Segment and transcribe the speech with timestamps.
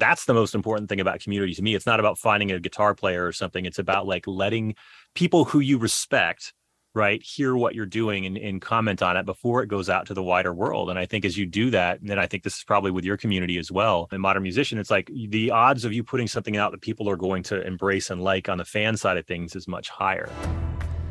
[0.00, 1.74] that's the most important thing about community to me.
[1.74, 3.66] It's not about finding a guitar player or something.
[3.66, 4.74] It's about like letting
[5.14, 6.52] people who you respect
[6.94, 10.14] right hear what you're doing and, and comment on it before it goes out to
[10.14, 12.64] the wider world and i think as you do that and i think this is
[12.64, 16.02] probably with your community as well in modern musician it's like the odds of you
[16.02, 19.16] putting something out that people are going to embrace and like on the fan side
[19.16, 20.28] of things is much higher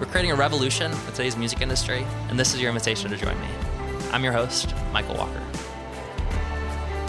[0.00, 3.40] We're creating a revolution in today's music industry, and this is your invitation to join
[3.40, 3.46] me.
[4.10, 5.40] I'm your host, Michael Walker.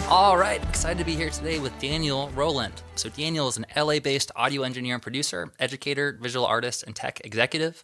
[0.08, 2.84] All right, excited to be here today with Daniel Rowland.
[2.94, 7.21] So, Daniel is an LA based audio engineer and producer, educator, visual artist, and tech
[7.25, 7.81] executive.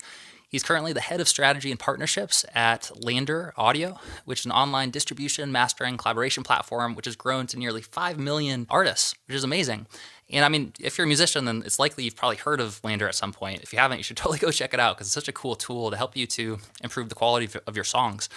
[0.52, 4.92] He's currently the head of strategy and partnerships at LANDR Audio, which is an online
[4.92, 9.88] distribution, mastering, collaboration platform, which has grown to nearly 5 million artists, which is amazing.
[10.32, 13.08] And I mean, if you're a musician, then it's likely you've probably heard of LANDR
[13.08, 13.62] at some point.
[13.62, 15.56] If you haven't, you should totally go check it out because it's such a cool
[15.56, 18.30] tool to help you to improve the quality of your songs.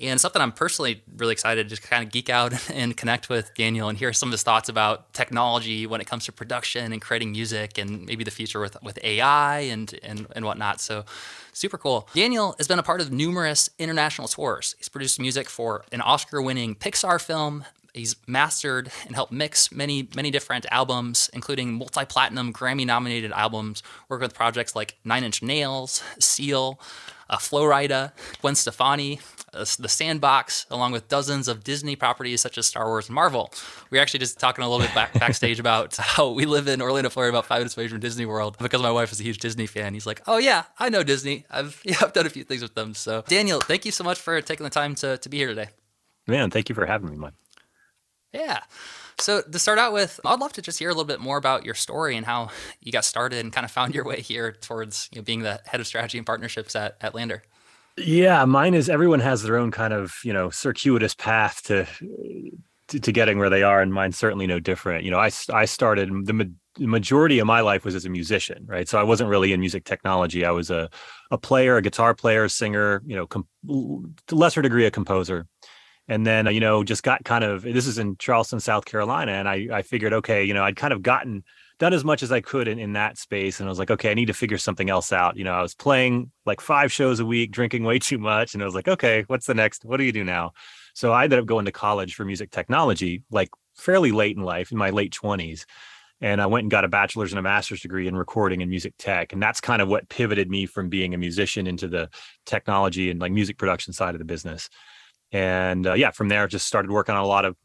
[0.00, 3.88] And something I'm personally really excited to kind of geek out and connect with Daniel
[3.88, 7.30] and hear some of his thoughts about technology when it comes to production and creating
[7.30, 10.80] music and maybe the future with, with AI and, and, and whatnot.
[10.80, 11.04] So
[11.52, 12.08] super cool.
[12.12, 14.74] Daniel has been a part of numerous international tours.
[14.78, 17.64] He's produced music for an Oscar winning Pixar film,
[17.94, 23.84] He's mastered and helped mix many, many different albums, including multi platinum, Grammy nominated albums,
[24.08, 26.80] work with projects like Nine Inch Nails, Seal,
[27.30, 29.20] uh, Flo Rida, Gwen Stefani,
[29.52, 33.52] uh, The Sandbox, along with dozens of Disney properties such as Star Wars and Marvel.
[33.90, 36.82] We were actually just talking a little bit back, backstage about how we live in
[36.82, 39.38] Orlando, Florida, about five minutes away from Disney World because my wife is a huge
[39.38, 39.94] Disney fan.
[39.94, 41.46] He's like, "Oh yeah, I know Disney.
[41.48, 44.18] I've yeah, I've done a few things with them." So, Daniel, thank you so much
[44.18, 45.68] for taking the time to to be here today.
[46.26, 47.34] Man, thank you for having me, Mike.
[48.34, 48.60] Yeah.
[49.18, 51.64] So to start out with, I'd love to just hear a little bit more about
[51.64, 52.50] your story and how
[52.80, 55.60] you got started and kind of found your way here towards you know, being the
[55.66, 57.40] head of strategy and partnerships at, at LANDR.
[57.96, 61.86] Yeah, mine is everyone has their own kind of, you know, circuitous path to,
[62.88, 63.80] to, to getting where they are.
[63.80, 65.04] And mine's certainly no different.
[65.04, 66.44] You know, I, I started the, ma-
[66.80, 68.88] majority of my life was as a musician, right?
[68.88, 70.44] So I wasn't really in music technology.
[70.44, 70.90] I was a,
[71.30, 75.46] a player, a guitar player, singer, you know, com- to lesser degree, a composer
[76.08, 79.32] and then uh, you know just got kind of this is in charleston south carolina
[79.32, 81.42] and i i figured okay you know i'd kind of gotten
[81.78, 84.10] done as much as i could in, in that space and i was like okay
[84.10, 87.20] i need to figure something else out you know i was playing like five shows
[87.20, 89.96] a week drinking way too much and i was like okay what's the next what
[89.96, 90.52] do you do now
[90.94, 94.70] so i ended up going to college for music technology like fairly late in life
[94.72, 95.64] in my late 20s
[96.20, 98.94] and I went and got a bachelor's and a master's degree in recording and music
[98.98, 99.32] tech.
[99.32, 102.08] And that's kind of what pivoted me from being a musician into the
[102.46, 104.70] technology and like music production side of the business
[105.34, 107.56] and uh, yeah from there just started working on a lot of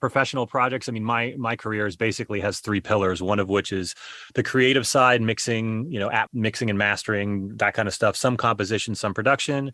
[0.00, 0.88] professional projects.
[0.88, 3.94] I mean my my career is basically has three pillars one of which is
[4.34, 8.36] the creative side mixing you know app mixing and mastering that kind of stuff some
[8.36, 9.72] composition some production.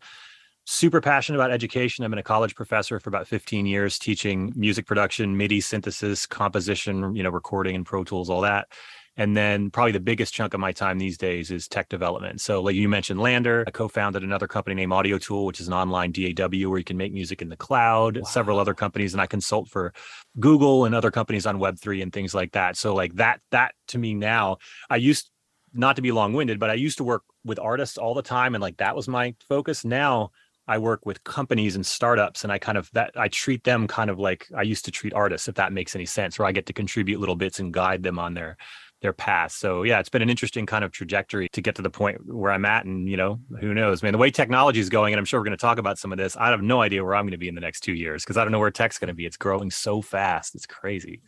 [0.67, 2.05] Super passionate about education.
[2.05, 7.17] I've been a college professor for about 15 years teaching music production midi synthesis composition
[7.17, 8.69] you know recording and pro tools all that
[9.17, 12.41] and then probably the biggest chunk of my time these days is tech development.
[12.41, 15.73] So, like you mentioned, LANDR, I co founded another company named Audiotool, which is an
[15.73, 18.23] online DAW where you can make music in the cloud, wow.
[18.25, 19.15] several other companies.
[19.15, 19.93] And I consult for
[20.41, 22.77] Google and other companies on Web3 and things like that.
[22.77, 24.59] So, like that, that to me now,
[24.91, 25.31] I used
[25.73, 28.55] not to be long winded, but I used to work with artists all the time.
[28.55, 29.85] And like that was my focus.
[29.85, 30.31] Now,
[30.67, 34.09] I work with companies and startups and I kind of that I treat them kind
[34.09, 36.67] of like I used to treat artists if that makes any sense where I get
[36.67, 38.57] to contribute little bits and guide them on their
[39.04, 39.53] their path.
[39.53, 42.50] So yeah, it's been an interesting kind of trajectory to get to the point where
[42.50, 42.87] I'm at.
[42.87, 45.44] And you know, who knows, man, the way technology is going, and I'm sure we're
[45.44, 46.37] going to talk about some of this.
[46.37, 48.38] I have no idea where I'm going to be in the next two years because
[48.38, 49.26] I don't know where tech's going to be.
[49.26, 50.54] It's growing so fast.
[50.54, 51.20] It's crazy.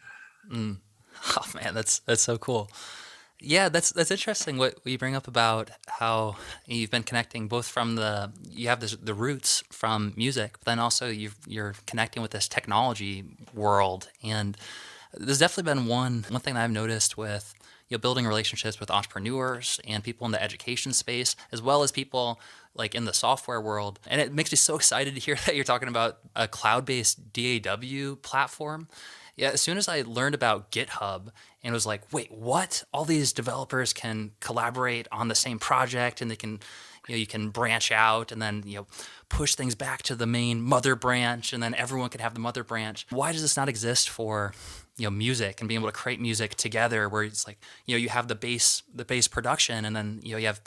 [0.50, 0.78] Mm.
[1.38, 2.70] Oh man, that's that's so cool.
[3.40, 4.56] Yeah, that's that's interesting.
[4.56, 6.36] What you bring up about how
[6.66, 10.78] you've been connecting both from the you have this, the roots from music, but then
[10.78, 13.24] also you you're connecting with this technology
[13.54, 14.08] world.
[14.22, 14.56] And
[15.12, 17.54] there's definitely been one one thing that I've noticed with
[17.88, 21.92] you know, building relationships with entrepreneurs and people in the education space, as well as
[21.92, 22.40] people
[22.74, 23.98] like in the software world.
[24.06, 28.16] And it makes me so excited to hear that you're talking about a cloud-based DAW
[28.22, 28.88] platform.
[29.36, 31.28] Yeah, as soon as I learned about GitHub
[31.62, 32.84] and was like, wait, what?
[32.92, 36.52] All these developers can collaborate on the same project and they can,
[37.06, 38.86] you know, you can branch out and then, you know,
[39.28, 42.64] push things back to the main mother branch and then everyone can have the mother
[42.64, 43.06] branch.
[43.10, 44.54] Why does this not exist for,
[44.98, 47.98] you know, music and being able to create music together where it's like, you know,
[47.98, 50.60] you have the bass, the bass production and then, you know, you have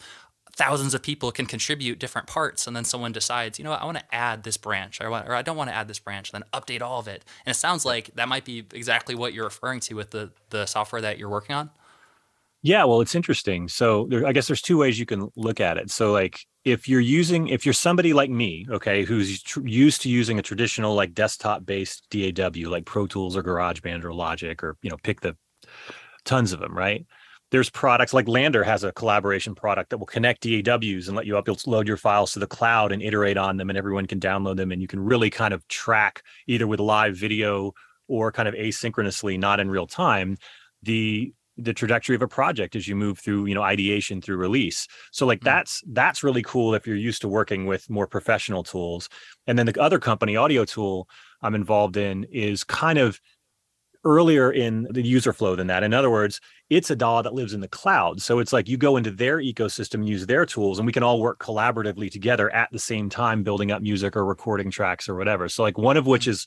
[0.60, 3.86] thousands of people can contribute different parts and then someone decides you know what, i
[3.86, 6.44] want to add this branch or, or i don't want to add this branch then
[6.52, 7.24] update all of it.
[7.46, 10.66] And it sounds like that might be exactly what you're referring to with the the
[10.66, 11.70] software that you're working on?
[12.62, 13.70] Yeah well it's interesting.
[13.70, 15.92] So there, i guess there's two ways you can look at it.
[15.92, 20.10] So like if you're using if you're somebody like me okay who's tr- used to
[20.10, 24.78] using a traditional like desktop based daw like pro tools or garageband or logic or
[24.82, 25.36] you know pick the
[26.26, 27.06] tons of them right
[27.52, 31.34] there's products like LANDR has a collaboration product that will connect DAWs and let you
[31.34, 34.72] upload your files to the cloud and iterate on them, and everyone can download them.
[34.72, 37.74] And you can really kind of track either with live video
[38.08, 40.38] or kind of asynchronously, not in real time,
[40.84, 44.88] the the trajectory of a project as you move through you know ideation through release
[45.12, 45.46] so like mm-hmm.
[45.46, 49.10] that's that's really cool if you're used to working with more professional tools
[49.48, 51.06] and then the other company Audiotool
[51.42, 53.20] i'm involved in is kind of
[54.06, 55.84] earlier in the user flow than that.
[55.84, 56.40] In other words,
[56.70, 58.22] it's a DAW that lives in the cloud.
[58.22, 61.20] So it's like you go into their ecosystem, use their tools, and we can all
[61.20, 65.50] work collaboratively together at the same time, building up music or recording tracks or whatever.
[65.50, 66.30] So like one of which mm.
[66.30, 66.46] is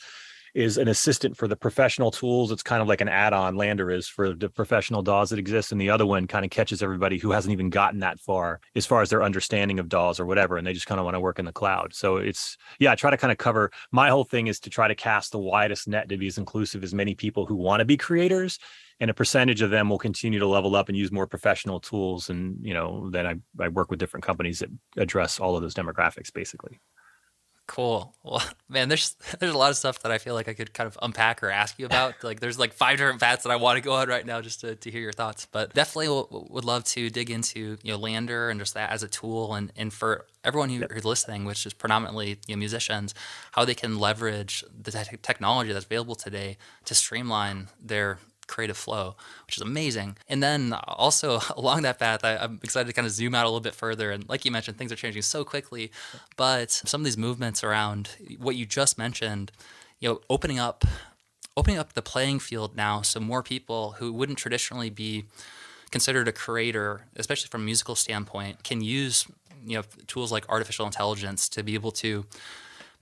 [0.55, 2.51] is an assistant for the professional tools.
[2.51, 5.81] It's kind of like an add-on LANDR is for the professional DAWs that exist, and
[5.81, 9.01] the other one kind of catches everybody who hasn't even gotten that far as far
[9.01, 11.39] as their understanding of DAWs or whatever, and they just kind of want to work
[11.39, 11.95] in the cloud.
[11.95, 13.71] So it's yeah, I try to kind of cover.
[13.91, 16.85] My whole thing is to try to cast the widest net to be as inclusive
[16.85, 18.59] as many people who want to be creators
[19.01, 22.31] and a percentage of them will continue to level up and use more professional tools
[22.31, 25.75] and you know then I, I work with different companies that address all of those
[25.75, 26.79] demographics basically
[27.73, 28.15] Cool.
[28.23, 30.87] Well, man, there's there's a lot of stuff that I feel like I could kind
[30.87, 32.23] of unpack or ask you about.
[32.23, 34.61] like, there's like five different paths that I want to go on right now just
[34.61, 35.47] to, to hear your thoughts.
[35.51, 39.03] But definitely w- would love to dig into you know LANDR and just that as
[39.03, 43.15] a tool, and and for everyone who, who's listening, which is predominantly you know, musicians,
[43.53, 48.19] how they can leverage the te- technology that's available today to streamline their
[48.53, 49.17] creative flow,
[49.47, 50.17] which is amazing.
[50.29, 53.49] And then also along that path, I, am excited to kind of zoom out a
[53.49, 54.11] little bit further.
[54.11, 55.91] And like you mentioned, things are changing so quickly,
[56.37, 59.51] but some of these movements around what you just mentioned,
[60.01, 60.85] you know, opening up,
[61.57, 65.25] opening up the playing field now, so more people who wouldn't traditionally be
[65.91, 69.27] considered a creator, especially from a musical standpoint, can use
[69.65, 72.25] you know tools like artificial intelligence to be able to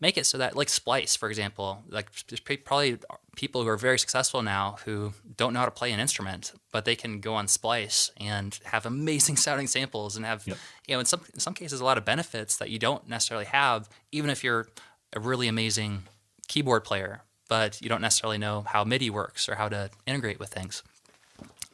[0.01, 2.99] make it so that like splice for example like there's probably
[3.37, 6.85] people who are very successful now who don't know how to play an instrument but
[6.85, 10.57] they can go on splice and have amazing sounding samples and have yep.
[10.87, 13.47] you know in some in some cases a lot of benefits that you don't necessarily
[13.47, 14.69] have even if you're
[15.13, 16.03] a really amazing
[16.49, 20.51] keyboard player but you don't necessarily know how MIDI works or how to integrate with
[20.51, 20.85] things.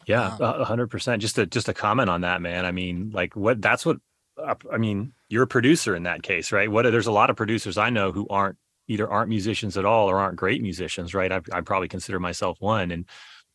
[0.06, 1.20] Yeah, um, a hundred percent.
[1.20, 2.64] Just a just a comment on that, man.
[2.64, 3.98] I mean, like what that's what
[4.70, 6.70] I mean, you're a producer in that case, right?
[6.70, 8.56] What there's a lot of producers I know who aren't
[8.88, 11.32] either aren't musicians at all or aren't great musicians, right?
[11.32, 13.06] I, I probably consider myself one, and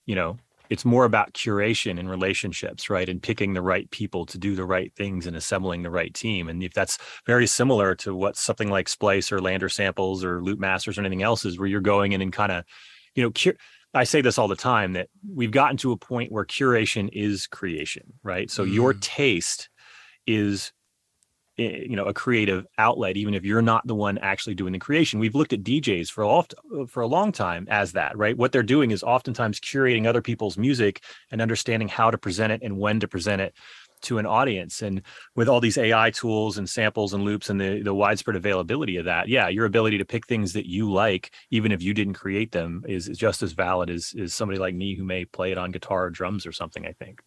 [0.05, 0.37] you know,
[0.71, 3.09] it's more about curation and relationships, right?
[3.09, 6.47] And picking the right people to do the right things and assembling the right team.
[6.47, 10.97] And if that's very similar to what something like Splice or LANDR samples or Loopmasters
[10.97, 12.63] or anything else is, where you're going in and kind of,
[13.15, 13.57] you know, cur-
[13.93, 17.47] I say this all the time that we've gotten to a point where curation is
[17.47, 18.49] creation, right?
[18.49, 18.73] So mm.
[18.73, 19.69] your taste
[20.35, 20.71] is
[21.57, 24.79] eh, you know a creative outlet even if you're not the one actually doing the
[24.79, 25.19] creation.
[25.19, 26.53] We've looked at djs for oft,
[26.87, 28.37] for a long time as that right?
[28.37, 32.61] What they're doing is oftentimes curating other people's music and understanding how to present it
[32.63, 33.53] and when to present it
[34.01, 34.81] to an audience.
[34.81, 35.01] And
[35.35, 39.05] with all these ai tools and samples and loops and the, the widespread availability of
[39.05, 42.51] that yeah your ability to pick things that you like even if you didn't create
[42.51, 45.57] them is, is just as valid as, as somebody like me who may play it
[45.57, 47.21] on guitar or drums or something i think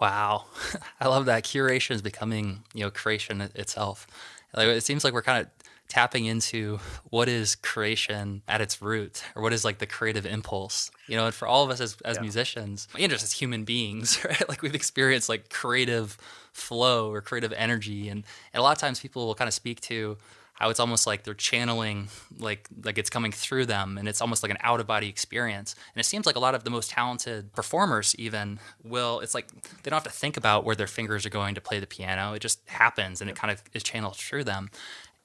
[0.00, 0.46] Wow,
[1.00, 1.44] I love that.
[1.44, 4.06] Curation is becoming, you know, creation itself.
[4.54, 5.50] Like, it seems like we're kind of
[5.88, 6.78] tapping into
[7.10, 10.90] what is creation at its root, or what is like the creative impulse.
[11.06, 12.22] You know, and for all of us as, as yeah.
[12.22, 14.48] musicians and just as human beings, right?
[14.48, 16.16] Like we've experienced like creative
[16.52, 19.80] flow or creative energy, and, and a lot of times people will kind of speak
[19.82, 20.16] to
[20.60, 24.42] how it's almost like they're channeling like like it's coming through them and it's almost
[24.42, 25.74] like an out of body experience.
[25.94, 29.48] And it seems like a lot of the most talented performers even will it's like
[29.82, 32.34] they don't have to think about where their fingers are going to play the piano.
[32.34, 34.70] It just happens and it kind of is channeled through them.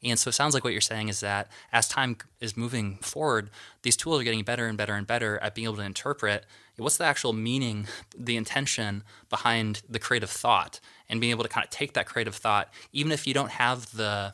[0.03, 3.49] And so it sounds like what you're saying is that as time is moving forward,
[3.81, 6.45] these tools are getting better and better and better at being able to interpret
[6.77, 7.87] what's the actual meaning,
[8.17, 12.35] the intention behind the creative thought, and being able to kind of take that creative
[12.35, 14.33] thought, even if you don't have the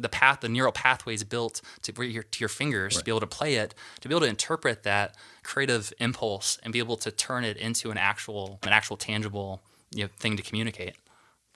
[0.00, 2.98] the path, the neural pathways built to your, to your fingers right.
[3.00, 6.72] to be able to play it, to be able to interpret that creative impulse and
[6.72, 10.42] be able to turn it into an actual, an actual tangible you know, thing to
[10.42, 10.96] communicate.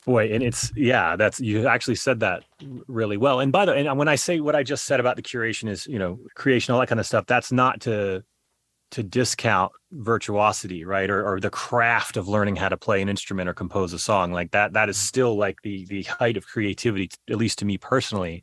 [0.04, 2.44] Boy, and it's yeah, that's you actually said that
[2.86, 3.40] really well.
[3.40, 5.68] And by the way, and when I say what I just said about the curation
[5.68, 8.22] is, you know, creation, all that kind of stuff, that's not to
[8.94, 11.10] to discount virtuosity, right?
[11.10, 14.32] Or, or the craft of learning how to play an instrument or compose a song.
[14.32, 15.06] Like that, that is mm-hmm.
[15.06, 18.42] still like the the height of creativity, at least to me personally.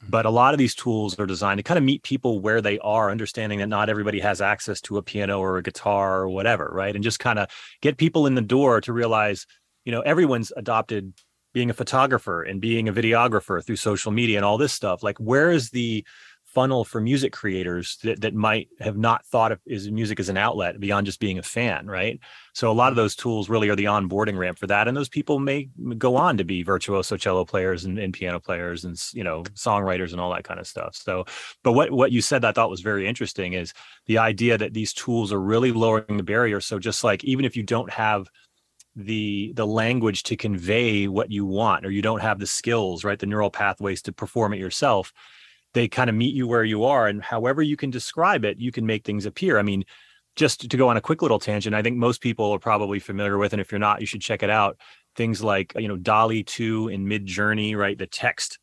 [0.00, 0.10] Mm-hmm.
[0.10, 2.78] But a lot of these tools are designed to kind of meet people where they
[2.78, 6.70] are, understanding that not everybody has access to a piano or a guitar or whatever,
[6.72, 6.94] right?
[6.94, 7.48] And just kind of
[7.82, 9.46] get people in the door to realize,
[9.84, 11.12] you know, everyone's adopted
[11.52, 15.02] being a photographer and being a videographer through social media and all this stuff.
[15.02, 16.06] Like, where is the
[16.58, 20.36] funnel for music creators that, that might have not thought of is music as an
[20.36, 22.18] outlet beyond just being a fan right?
[22.52, 25.08] So a lot of those tools really are the onboarding ramp for that and those
[25.08, 29.22] people may go on to be virtuoso cello players and, and piano players and you
[29.22, 30.96] know songwriters and all that kind of stuff.
[30.96, 31.26] So
[31.62, 33.72] but what what you said i thought was very interesting is
[34.06, 36.60] the idea that these tools are really lowering the barrier.
[36.60, 38.28] So just like even if you don't have
[38.96, 43.20] the the language to convey what you want or you don't have the skills right
[43.20, 45.12] the neural pathways to perform it yourself
[45.74, 48.72] they kind of meet you where you are and however you can describe it you
[48.72, 49.58] can make things appear.
[49.58, 49.84] I mean
[50.36, 53.38] just to go on a quick little tangent i think most people are probably familiar
[53.38, 54.78] with and if you're not you should check it out
[55.18, 57.98] things like you know DALL-E 2 in Midjourney right?
[57.98, 58.58] The text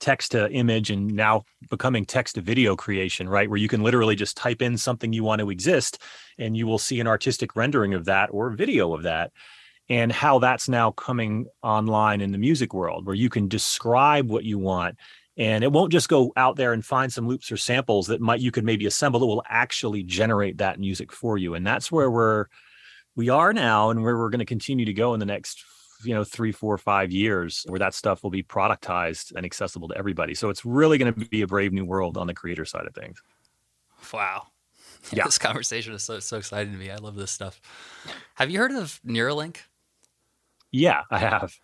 [0.00, 3.50] text to image and now becoming text to video creation right?
[3.50, 6.00] Where you can literally just type in something you want to exist
[6.38, 9.32] and you will see an artistic rendering of that or video of that
[9.88, 14.44] and how that's now coming online in the music world where you can describe what
[14.44, 14.96] you want
[15.36, 18.40] and it won't just go out there and find some loops or samples that might
[18.40, 21.54] you could maybe assemble it will actually generate that music for you.
[21.54, 22.46] And that's where we're
[23.16, 25.64] we are now and where we're going to continue to go in the next
[26.04, 29.96] you know three four five years where that stuff will be productized and accessible to
[29.96, 30.34] everybody.
[30.34, 32.94] So it's really going to be a brave new world on the creator side of
[32.94, 33.20] things.
[34.12, 34.46] Wow.
[35.12, 35.24] Yeah.
[35.24, 36.90] this conversation is so so exciting to me.
[36.90, 37.60] I love this stuff.
[38.36, 39.58] Have you heard of neuralink?
[40.72, 41.54] Yeah i have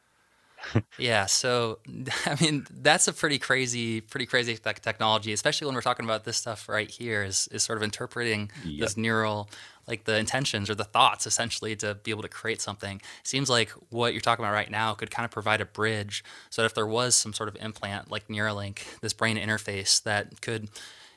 [0.99, 1.79] yeah, so
[2.27, 6.37] I mean that's a pretty crazy, pretty crazy technology, especially when we're talking about this
[6.37, 7.23] stuff right here.
[7.23, 8.81] Is is sort of interpreting yep.
[8.81, 9.49] this neural,
[9.87, 13.01] like the intentions or the thoughts, essentially, to be able to create something.
[13.23, 16.63] Seems like what you're talking about right now could kind of provide a bridge, so
[16.63, 20.69] that if there was some sort of implant like Neuralink, this brain interface that could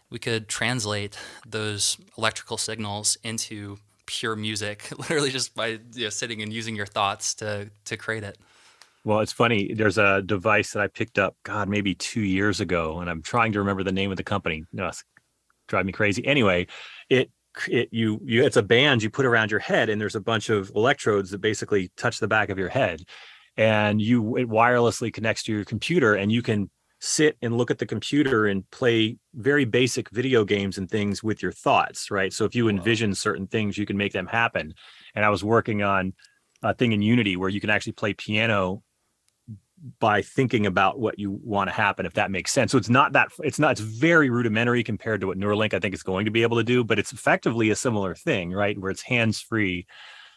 [0.09, 6.41] we could translate those electrical signals into pure music, literally just by you know, sitting
[6.41, 8.37] and using your thoughts to to create it.
[9.05, 9.73] Well, it's funny.
[9.73, 13.51] There's a device that I picked up, God, maybe two years ago, and I'm trying
[13.53, 14.63] to remember the name of the company.
[14.71, 15.03] No, it's
[15.67, 16.25] drive me crazy.
[16.25, 16.67] Anyway,
[17.09, 17.29] it
[17.67, 20.49] it you you it's a band you put around your head, and there's a bunch
[20.49, 23.01] of electrodes that basically touch the back of your head,
[23.57, 26.69] and you it wirelessly connects to your computer, and you can
[27.01, 31.43] sit and look at the computer and play very basic video games and things with
[31.43, 32.31] your thoughts, right?
[32.31, 34.73] So if you envision certain things, you can make them happen.
[35.13, 36.13] And I was working on
[36.61, 38.83] a thing in Unity where you can actually play piano
[39.99, 42.71] by thinking about what you want to happen if that makes sense.
[42.71, 45.93] So it's not that it's not it's very rudimentary compared to what neuralink i think
[45.93, 48.77] is going to be able to do but it's effectively a similar thing right?
[48.79, 49.85] Where it's hands free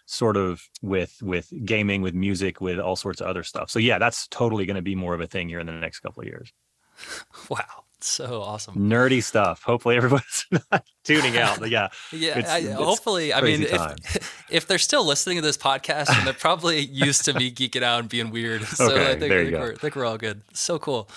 [0.06, 3.70] sort of with with gaming with music with all sorts of other stuff.
[3.70, 6.00] So yeah that's totally going to be more of a thing here in the next
[6.00, 6.52] couple of years.
[7.50, 8.74] Wow so awesome.
[8.74, 9.62] Nerdy stuff.
[9.62, 11.58] Hopefully everyone's not tuning out.
[11.58, 11.88] But yeah.
[12.12, 12.38] yeah.
[12.38, 16.26] It's, I, it's hopefully, I mean, if, if they're still listening to this podcast, and
[16.26, 18.62] they're probably used to me geeking out and being weird.
[18.64, 19.60] So okay, I think, there you go.
[19.60, 20.42] We're, I think we're all good.
[20.52, 21.08] So cool.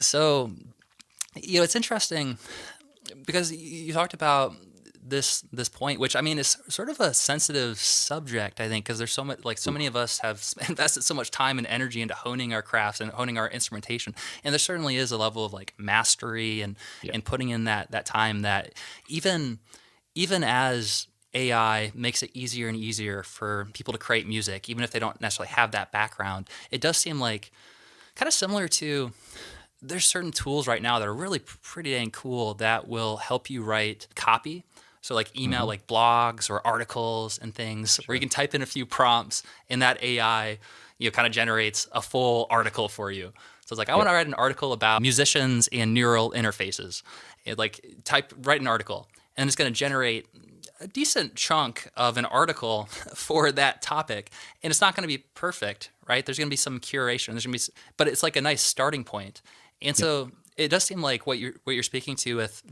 [0.00, 0.52] So,
[1.34, 2.38] you know, it's interesting
[3.26, 4.54] because you talked about
[5.08, 8.98] this this point, which I mean is sort of a sensitive subject, I think, because
[8.98, 12.00] there's so much like so many of us have invested so much time and energy
[12.00, 15.52] into honing our crafts and honing our instrumentation, and there certainly is a level of
[15.52, 17.12] like mastery and yeah.
[17.14, 18.74] and putting in that that time that
[19.08, 19.58] even
[20.14, 24.90] even as AI makes it easier and easier for people to create music, even if
[24.90, 26.48] they don't necessarily have that background.
[26.70, 27.52] It does seem like
[28.14, 29.12] kind of similar to
[29.80, 33.62] there's certain tools right now that are really pretty dang cool that will help you
[33.62, 34.64] write copy
[35.00, 35.68] so like email mm-hmm.
[35.68, 38.04] like blogs or articles and things sure.
[38.06, 40.58] where you can type in a few prompts and that AI,
[40.98, 43.32] you know, kind of generates a full article for you.
[43.64, 47.02] So it's like, I want to write an article about musicians and neural interfaces.
[47.44, 50.26] It like type, write an article and it's going to generate
[50.80, 54.30] a decent chunk of an article for that topic.
[54.62, 56.24] And it's not going to be perfect, right?
[56.24, 57.28] There's going to be some curation.
[57.28, 59.42] There's going to be, but it's like a nice starting point.
[59.80, 62.62] And so it does seem like what you're, what you're speaking to with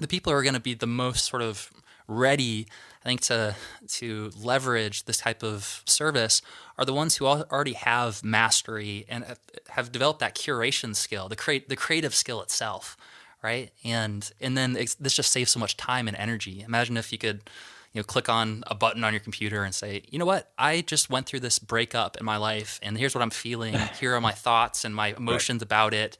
[0.00, 1.70] the people who are going to be the most sort of
[2.08, 2.66] ready
[3.04, 3.56] I think to
[3.88, 6.42] to leverage this type of service
[6.76, 9.34] are the ones who already have mastery and uh,
[9.70, 12.98] have developed that curation skill, the create the creative skill itself,
[13.42, 13.70] right?
[13.84, 16.60] And and then this just saves so much time and energy.
[16.60, 17.48] Imagine if you could
[17.94, 20.80] you know click on a button on your computer and say you know what i
[20.80, 24.20] just went through this breakup in my life and here's what i'm feeling here are
[24.20, 25.66] my thoughts and my emotions right.
[25.66, 26.16] about it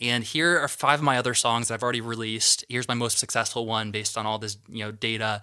[0.00, 3.18] and here are five of my other songs that i've already released here's my most
[3.18, 5.40] successful one based on all this you know data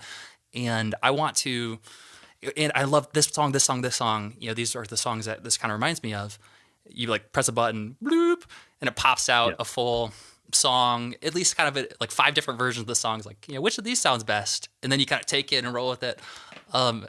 [0.53, 1.79] and i want to
[2.57, 5.25] and i love this song this song this song you know these are the songs
[5.25, 6.37] that this kind of reminds me of
[6.89, 8.43] you like press a button bloop
[8.81, 9.55] and it pops out yeah.
[9.59, 10.11] a full
[10.55, 13.55] song, at least kind of a, like five different versions of the songs, like, you
[13.55, 14.69] know, which of these sounds best?
[14.81, 16.19] And then you kind of take it and roll with it.
[16.73, 17.07] Um,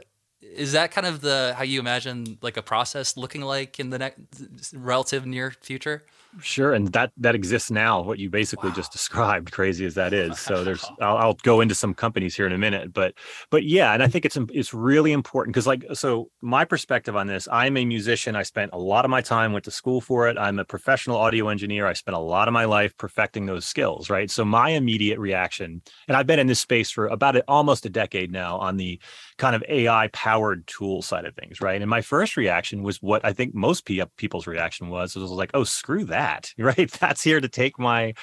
[0.53, 3.99] is that kind of the how you imagine like a process looking like in the
[3.99, 6.05] next relative near future?
[6.41, 8.01] Sure, and that that exists now.
[8.03, 8.75] What you basically wow.
[8.75, 10.39] just described, crazy as that is.
[10.41, 13.15] So there's, I'll, I'll, go into some companies here in a minute, but
[13.51, 17.29] but yeah, and I think it's it's really important because like so my perspective on
[17.29, 18.35] this, I'm a musician.
[18.35, 20.37] I spent a lot of my time went to school for it.
[20.37, 21.87] I'm a professional audio engineer.
[21.87, 24.11] I spent a lot of my life perfecting those skills.
[24.11, 24.31] Right.
[24.31, 27.91] So my immediate reaction, and I've been in this space for about a, almost a
[27.91, 28.99] decade now on the
[29.37, 31.61] kind of AI powered tool side of things.
[31.61, 31.81] Right.
[31.81, 33.85] And my first reaction was what I think most
[34.17, 38.15] people's reaction was was like, oh screw that right that's here to take my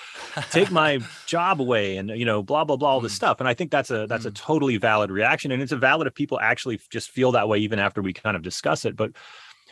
[0.51, 3.17] take my job away and you know blah blah blah all this mm.
[3.17, 4.29] stuff and i think that's a that's mm.
[4.29, 7.57] a totally valid reaction and it's a valid if people actually just feel that way
[7.59, 9.11] even after we kind of discuss it but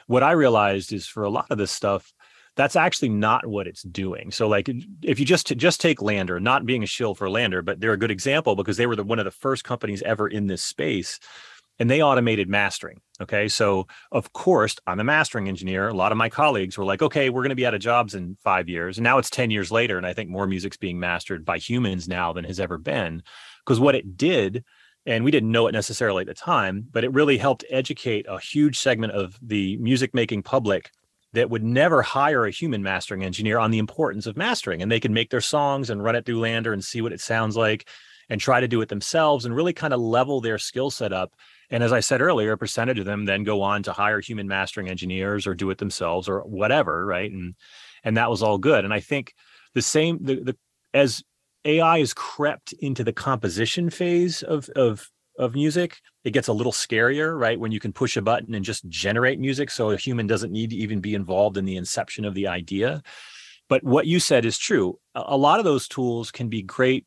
[0.08, 2.14] what i realized is for a lot of this stuff
[2.60, 4.32] that's actually not what it's doing.
[4.32, 4.70] So, like,
[5.02, 7.98] if you just just take LANDR, not being a shill for LANDR, but they're a
[7.98, 11.22] good example because they were the, one of the first companies ever in this space
[11.80, 13.00] and they automated mastering.
[13.22, 13.48] Okay.
[13.48, 15.88] So, of course, I'm a mastering engineer.
[15.88, 18.14] A lot of my colleagues were like, okay, we're going to be out of jobs
[18.14, 18.98] in five years.
[18.98, 19.98] And now it's 10 years later.
[19.98, 23.24] And I think more music's being mastered by humans now than has ever been.
[23.66, 24.66] Because what it did,
[25.06, 28.38] and we didn't know it necessarily at the time, but it really helped educate a
[28.38, 30.92] huge segment of the music making public
[31.34, 34.82] that would never hire a human mastering engineer on the importance of mastering.
[34.82, 37.22] And they could make their songs and run it through LANDR and see what it
[37.22, 37.88] sounds like
[38.30, 41.34] and try to do it themselves and really kind of level their skill set up
[41.70, 44.48] and as I said earlier, a percentage of them then go on to hire human
[44.48, 47.32] mastering engineers or do it themselves or whatever, right?
[47.32, 47.56] And
[48.04, 48.86] and that was all good.
[48.86, 49.34] And I think
[49.76, 50.58] the same the, the
[50.94, 51.24] as
[51.66, 55.10] AI has crept into the composition phase of of
[55.40, 57.60] of music, it gets a little scarier, right?
[57.60, 60.70] When you can push a button and just generate music, so a human doesn't need
[60.70, 63.02] to even be involved in the inception of the idea.
[63.70, 65.00] But what you said is true.
[65.16, 67.06] A lot of those tools can be great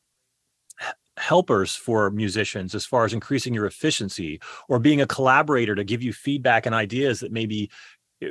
[1.18, 6.02] helpers for musicians as far as increasing your efficiency or being a collaborator to give
[6.02, 7.70] you feedback and ideas that maybe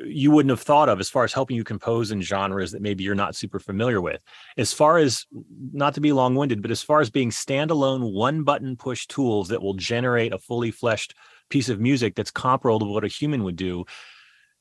[0.06, 3.04] you wouldn't have thought of as far as helping you compose in genres that maybe
[3.04, 4.22] you're not super familiar with.
[4.58, 5.26] As far as
[5.74, 9.50] not to be long winded, but as far as being standalone one button push tools
[9.50, 11.16] that will generate a fully fleshed
[11.50, 13.86] piece of music that's comparable to what a human would do,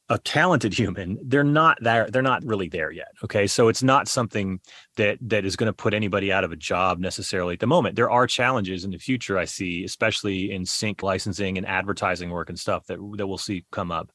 [0.08, 3.46] a talented human they're not there they're not really there yet okay?
[3.46, 4.60] So it's not something
[4.96, 7.94] that that is going to put anybody out of a job necessarily at the moment.
[7.94, 12.48] There are challenges in the future i see especially in sync licensing and advertising work
[12.48, 14.10] and stuff that that we'll see come up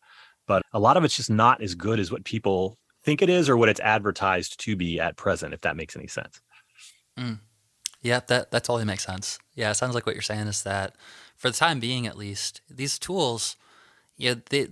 [0.48, 3.50] but a lot of it's just not as good as what people think it is
[3.50, 6.42] or what it's advertised to be at present if that makes any sense
[7.18, 7.40] mm.
[8.02, 10.96] yeah that that totally makes sense yeah it sounds like what you're saying is that
[11.36, 13.56] for the time being at least these tools
[14.18, 14.68] yeah, they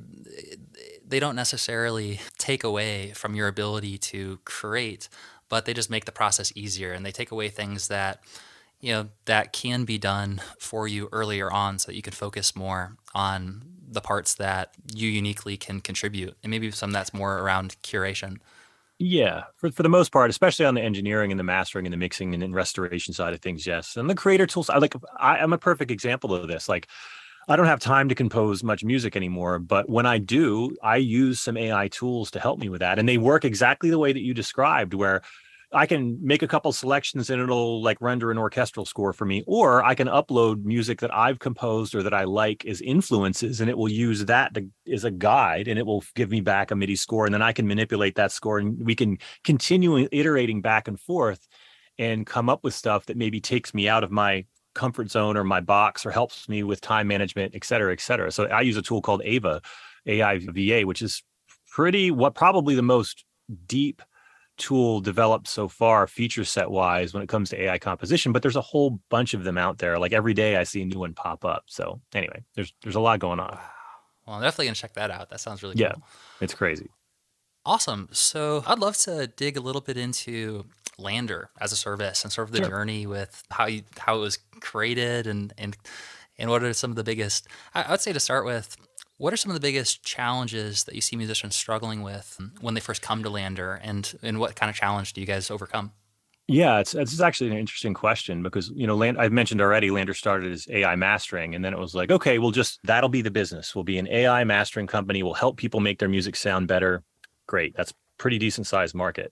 [1.06, 5.10] they don't necessarily take away from your ability to create,
[5.50, 8.22] but they just make the process easier and they take away things that
[8.80, 12.56] you know that can be done for you earlier on so that you can focus
[12.56, 17.76] more on the parts that you uniquely can contribute and maybe some that's more around
[17.84, 18.38] curation.
[19.00, 21.98] Yeah for, for the most part especially on the engineering and the mastering and the
[21.98, 23.98] mixing and, and restoration side of things yes.
[23.98, 26.70] And the creator tools i like I, i'm a perfect example of this.
[26.70, 26.88] Like
[27.48, 31.42] I don't have time to compose much music anymore, but when I do, I use
[31.42, 33.00] some AI tools to help me with that.
[33.00, 35.22] And they work exactly the way that you described, where
[35.74, 39.44] I can make a couple selections and it'll like render an orchestral score for me,
[39.48, 43.70] or I can upload music that I've composed or that I like as influences, and
[43.70, 46.76] it will use that to, as a guide, and it will give me back a
[46.76, 50.88] MIDI score, and then I can manipulate that score, and we can continue iterating back
[50.88, 51.48] and forth,
[51.98, 55.44] and come up with stuff that maybe takes me out of my comfort zone or
[55.44, 58.32] my box or helps me with time management, et cetera, et cetera.
[58.32, 59.62] So I use a tool called Ava,
[60.08, 61.22] AIVA, which is
[61.72, 63.26] pretty what probably the most
[63.68, 64.02] deep
[64.58, 68.56] tool developed so far feature set wise when it comes to AI composition, but there's
[68.56, 69.98] a whole bunch of them out there.
[69.98, 71.64] Like every day I see a new one pop up.
[71.68, 73.58] So anyway, there's there's a lot going on.
[74.26, 75.30] Well, I'm definitely gonna check that out.
[75.30, 76.04] That sounds really yeah, cool.
[76.42, 76.90] it's crazy.
[77.66, 78.10] Awesome.
[78.12, 80.66] So I'd love to dig a little bit into
[81.00, 82.70] LANDR as a service and sort of the sure.
[82.70, 85.76] journey with how you how it was created and and
[86.40, 88.76] And what are some of the biggest, I would say to start with,
[89.24, 92.82] what are some of the biggest challenges that you see musicians struggling with when they
[92.82, 95.94] first come to LANDR, and and what kind of challenge do you guys overcome?
[96.50, 100.14] Yeah, it's it's actually an interesting question because you know, Land, I've mentioned already, LANDR
[100.14, 103.32] started as AI mastering, and then it was like, okay, we'll just that'll be the
[103.32, 103.74] business.
[103.74, 105.24] We'll be an AI mastering company.
[105.24, 107.02] We'll help people make their music sound better.
[107.48, 109.32] Great, that's pretty decent sized market.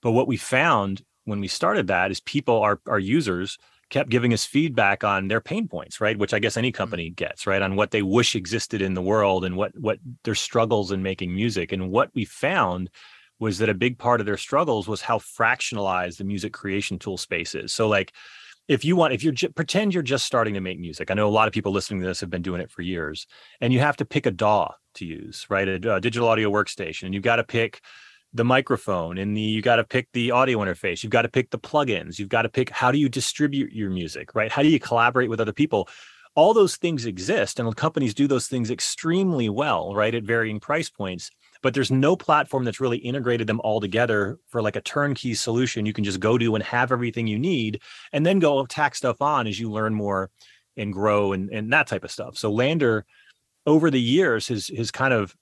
[0.00, 3.58] But what we found when we started that is people, our our users,
[3.90, 6.18] kept giving us feedback on their pain points, right?
[6.18, 6.76] Which I guess any mm-hmm.
[6.76, 7.62] company gets, right?
[7.62, 11.34] On what they wish existed in the world and what what their struggles in making
[11.34, 11.72] music.
[11.72, 12.90] And what we found
[13.38, 17.16] was that a big part of their struggles was how fractionalized the music creation tool
[17.16, 17.72] space is.
[17.72, 18.12] So like
[18.68, 21.26] if you want if you're j- pretend you're just starting to make music i know
[21.26, 23.26] a lot of people listening to this have been doing it for years
[23.60, 27.04] and you have to pick a daw to use right a, a digital audio workstation
[27.04, 27.80] and you've got to pick
[28.34, 31.50] the microphone and the you got to pick the audio interface you've got to pick
[31.50, 34.52] the plugins you've got to pick how do you distribute your music right?
[34.52, 35.88] How do you collaborate with other people?
[36.34, 40.90] All those things exist and companies do those things extremely well right at varying price
[40.90, 41.30] points
[41.62, 45.86] but there's no platform that's really integrated them all together for like a turnkey solution
[45.86, 47.80] you can just go to and have everything you need
[48.12, 50.30] and then go tack stuff on as you learn more
[50.78, 52.38] and grow and, and that type of stuff.
[52.38, 53.02] So LANDR
[53.66, 55.34] over the years has has kind of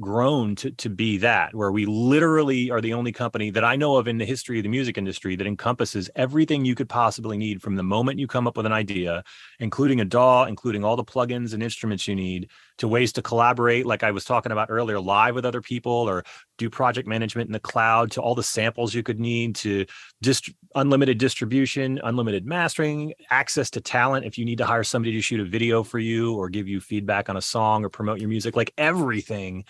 [0.00, 3.96] grown to to be that where we literally are the only company that I know
[3.96, 7.62] of in the history of the music industry that encompasses everything you could possibly need
[7.62, 9.22] from the moment you come up with an idea
[9.60, 13.86] including a DAW including all the plugins and instruments you need to ways to collaborate
[13.86, 16.24] like I was talking about earlier live with other people or
[16.58, 19.86] do project management in the cloud to all the samples you could need to
[20.22, 25.20] dist- unlimited distribution unlimited mastering access to talent if you need to hire somebody to
[25.20, 28.28] shoot a video for you or give you feedback on a song or promote your
[28.28, 29.64] music like everything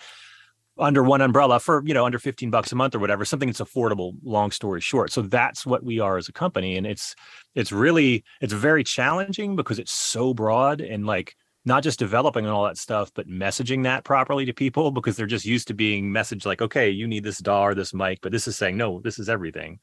[0.77, 3.61] under one umbrella for you know under 15 bucks a month or whatever something that's
[3.61, 5.11] affordable long story short.
[5.11, 7.15] So that's what we are as a company and it's
[7.53, 12.53] it's really it's very challenging because it's so broad and like not just developing and
[12.53, 16.11] all that stuff but messaging that properly to people because they're just used to being
[16.11, 18.99] messaged like okay you need this DAW or this mic but this is saying no
[19.01, 19.79] this is everything.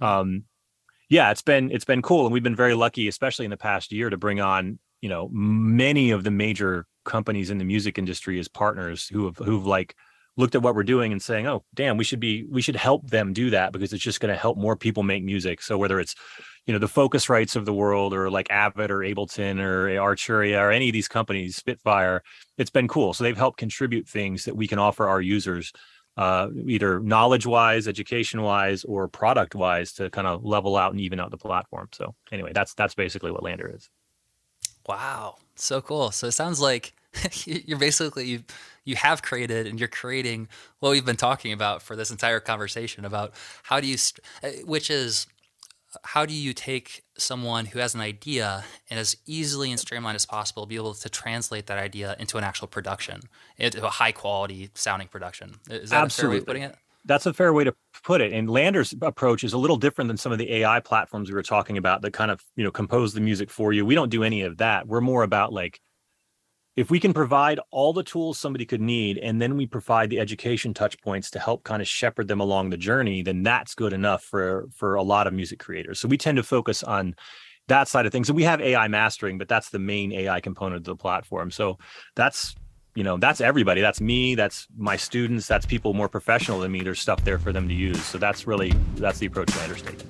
[0.00, 0.44] Um
[1.08, 3.92] yeah it's been it's been cool and we've been very lucky especially in the past
[3.92, 8.38] year to bring on you know many of the major companies in the music industry
[8.38, 9.94] as partners who have who've like
[10.40, 13.08] looked at what we're doing and saying, "Oh, damn, we should be we should help
[13.08, 16.00] them do that because it's just going to help more people make music." So whether
[16.00, 16.14] it's
[16.66, 20.70] you know the Focusrites of the world or like Avid or Ableton or Arturia or
[20.70, 22.22] any of these companies, Spitfire,
[22.58, 23.14] it's been cool.
[23.14, 25.72] So they've helped contribute things that we can offer our users
[26.16, 31.00] uh, either knowledge wise, education wise, or product wise to kind of level out and
[31.00, 31.88] even out the platform.
[31.92, 33.88] So anyway, that's that's basically what LANDR is.
[34.86, 36.10] Wow, so cool.
[36.10, 36.92] So it sounds like
[37.44, 38.42] you're basically you
[38.84, 43.04] you have created and you're creating what we've been talking about for this entire conversation
[43.04, 43.32] about
[43.64, 43.96] how do you
[44.42, 45.26] uh, which is
[46.04, 50.24] how do you take someone who has an idea and as easily and streamlined as
[50.24, 53.20] possible be able to translate that idea into an actual production
[53.58, 56.06] into a high quality sounding production is that Absolutely.
[56.06, 58.32] a fair way of putting it that's a fair way to put it.
[58.32, 61.42] And LANDR's approach is a little different than some of the AI platforms we were
[61.42, 63.86] talking about that kind of, you know, compose the music for you.
[63.86, 64.86] We don't do any of that.
[64.86, 65.80] We're more about like
[66.76, 70.20] if we can provide all the tools somebody could need and then we provide the
[70.20, 73.92] education touch points to help kind of shepherd them along the journey then that's good
[73.92, 76.00] enough for for a lot of music creators.
[76.00, 77.14] So we tend to focus on
[77.68, 80.78] that side of things and we have ai mastering but that's the main ai component
[80.78, 81.50] of the platform.
[81.50, 81.78] So
[82.14, 82.54] that's
[82.94, 83.80] you know that's everybody.
[83.80, 86.82] That's me that's my students that's people more professional than me.
[86.82, 88.02] There's stuff there for them to use.
[88.04, 90.02] So that's really that's the approach i understand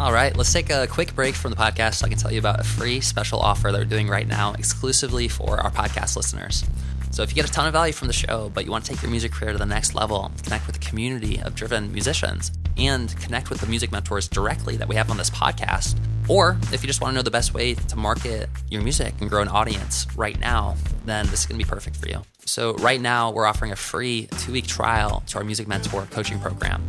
[0.00, 2.38] All right, let's take a quick break from the podcast so I can tell you
[2.38, 6.64] about a free special offer that we're doing right now exclusively for our podcast listeners.
[7.10, 8.92] So, if you get a ton of value from the show, but you want to
[8.92, 12.50] take your music career to the next level, connect with a community of driven musicians,
[12.78, 15.98] and connect with the music mentors directly that we have on this podcast,
[16.30, 19.28] or if you just want to know the best way to market your music and
[19.28, 22.22] grow an audience right now, then this is going to be perfect for you.
[22.46, 26.40] So, right now, we're offering a free two week trial to our Music Mentor coaching
[26.40, 26.82] program.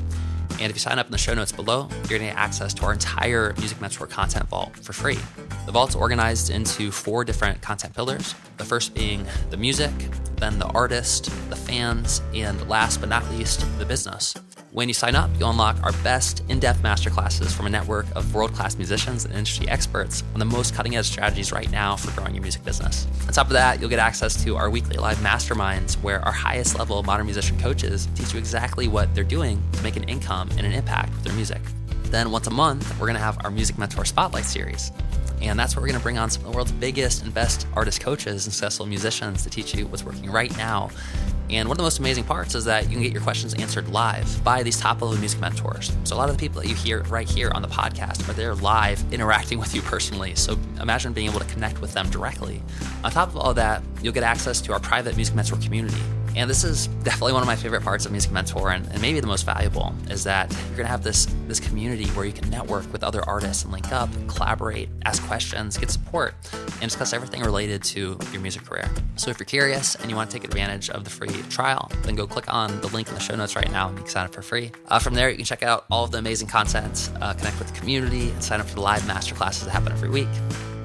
[0.60, 2.74] And if you sign up in the show notes below, you're going to get access
[2.76, 5.18] to our entire Music Mentor content vault for free.
[5.66, 8.36] The vault's organized into four different content pillars.
[8.58, 9.92] The first being the music,
[10.38, 14.36] then the artist, the fans, and last but not least, the business.
[14.74, 18.34] When you sign up, you'll unlock our best in depth masterclasses from a network of
[18.34, 22.10] world class musicians and industry experts on the most cutting edge strategies right now for
[22.12, 23.06] growing your music business.
[23.28, 26.80] On top of that, you'll get access to our weekly live masterminds where our highest
[26.80, 30.66] level modern musician coaches teach you exactly what they're doing to make an income and
[30.66, 31.62] an impact with their music.
[32.04, 34.94] Then, once a month, we're going to have our Music Mentor Spotlight series.
[35.42, 37.68] And that's where we're going to bring on some of the world's biggest and best
[37.74, 40.92] artist coaches and successful musicians to teach you what's working right now
[41.52, 43.90] And one of the most amazing parts is that you can get your questions answered
[43.90, 45.92] live by these top level music mentors.
[46.06, 48.34] So a lot of the people that you hear right here on the podcast are
[48.34, 50.36] there live interacting with you personally.
[50.36, 52.64] So imagine being able to connect with them directly.
[53.04, 56.02] On top of all that, you'll get access to our private music mentor community
[56.36, 59.20] and this is definitely one of my favorite parts of Music Mentor, and, and maybe
[59.20, 62.92] the most valuable, is that you're to have this this community where you can network
[62.92, 67.84] with other artists and link up, collaborate, ask questions, get support, and discuss everything related
[67.84, 68.90] to your music career.
[69.18, 72.16] So if you're curious and you want to take advantage of the free trial, then
[72.16, 74.26] go click on the link in the show notes right now and you can sign
[74.26, 74.72] up for free.
[74.88, 77.68] Uh, from there, you can check out all of the amazing content, uh, connect with
[77.68, 80.30] the community, and sign up for the live masterclasses that happen every week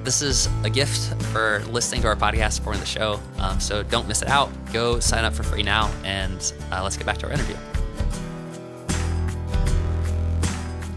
[0.07, 3.19] this is a gift for listening to our podcast, supporting the show.
[3.39, 4.49] Um, so don't miss it out.
[4.71, 7.57] Go sign up for free now, and uh, let's get back to our interview.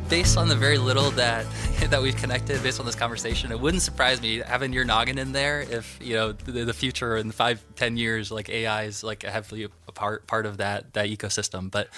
[0.09, 1.45] Based on the very little that
[1.91, 5.33] that we've connected, based on this conversation, it wouldn't surprise me having your noggin in
[5.33, 5.63] there.
[5.63, 9.65] If you know the, the future in five, ten years, like AI is like heavily
[9.89, 11.69] a part part of that that ecosystem.
[11.69, 11.89] But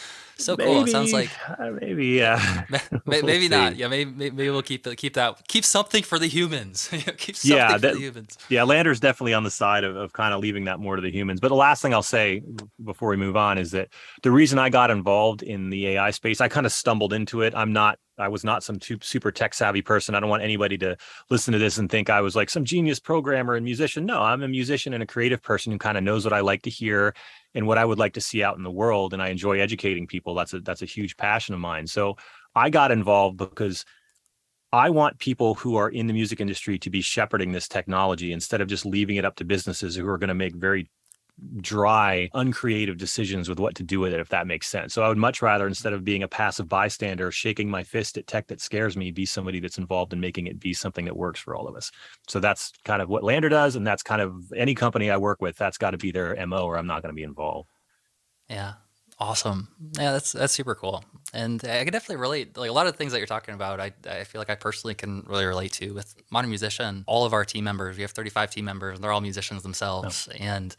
[0.42, 0.85] so maybe, cool.
[0.85, 2.64] It sounds like uh, maybe yeah,
[3.07, 3.76] maybe, maybe not.
[3.76, 6.88] Yeah, maybe maybe we'll keep keep that keep something for the humans.
[7.16, 8.38] keep something yeah, that, for the humans.
[8.48, 11.11] Yeah, LANDR's definitely on the side of, of kind of leaving that more to the
[11.11, 11.40] humans.
[11.40, 12.42] But the last thing I'll say
[12.85, 13.88] before we move on is that
[14.22, 17.55] the reason I got involved in the AI space, I kind of stumbled into it.
[17.57, 20.14] I'm not I was not some super tech savvy person.
[20.14, 20.96] I don't want anybody to
[21.31, 24.05] listen to this and think I was like some genius programmer and musician.
[24.05, 26.62] No, I'm a musician and a creative person who kind of knows what I like
[26.62, 27.14] to hear
[27.55, 29.12] and what I would like to see out in the world.
[29.12, 30.35] And I enjoy educating people.
[30.35, 31.87] That's a that's a huge passion of mine.
[31.87, 32.16] So
[32.55, 33.85] I got involved because
[34.72, 38.61] I want people who are in the music industry to be shepherding this technology instead
[38.61, 40.90] of just leaving it up to businesses who are going to make very
[41.61, 44.95] dry, uncreative decisions with what to do with it, if that makes sense.
[44.95, 48.27] So I would much rather, instead of being a passive bystander, shaking my fist at
[48.27, 51.40] tech that scares me, be somebody that's involved in making it be something that works
[51.40, 51.90] for all of us.
[52.29, 53.77] So that's kind of what LANDR does.
[53.77, 56.64] And that's kind of any company I work with, that's got to be their MO
[56.64, 57.71] or I'm not going to be involved.
[58.49, 58.75] Yeah.
[59.23, 59.68] Awesome.
[59.97, 61.05] Yeah, that's that's super cool.
[61.33, 62.57] And I can definitely relate.
[62.57, 64.57] Like a lot of the things that you're talking about, I, I feel like I
[64.57, 67.05] personally can really relate to with Modern Musician.
[67.07, 70.29] All of our team members, we have 35 team members, and they're all musicians themselves.
[70.29, 70.37] Oh.
[70.40, 70.75] And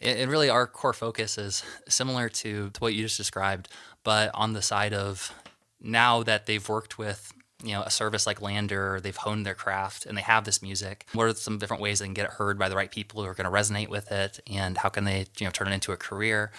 [0.00, 3.68] and really our core focus is similar to, to what you just described,
[4.02, 5.32] but on the side of
[5.80, 10.06] now that they've worked with you know a service like LANDR, they've honed their craft
[10.06, 11.06] and they have this music.
[11.12, 13.28] What are some different ways they can get it heard by the right people who
[13.28, 15.92] are going to resonate with it, and how can they you know turn it into
[15.92, 16.52] a career?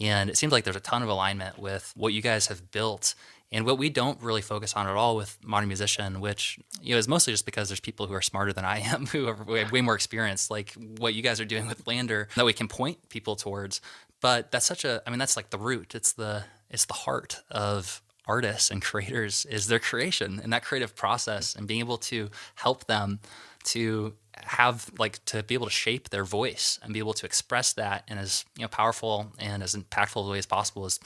[0.00, 3.14] And it seems like there's a ton of alignment with what you guys have built
[3.52, 6.98] and what we don't really focus on at all with modern musician, which you know
[6.98, 9.80] is mostly just because there's people who are smarter than I am, who have way
[9.80, 13.36] more experience, like what you guys are doing with LANDR, that we can point people
[13.36, 13.80] towards.
[14.20, 15.94] But that's such a, I mean, that's like the root.
[15.94, 20.94] It's the it's the heart of artists and creators is their creation and that creative
[20.94, 23.18] process and being able to help them
[23.64, 27.72] to have like to be able to shape their voice and be able to express
[27.72, 31.00] that in as you know powerful and as impactful a way as possible is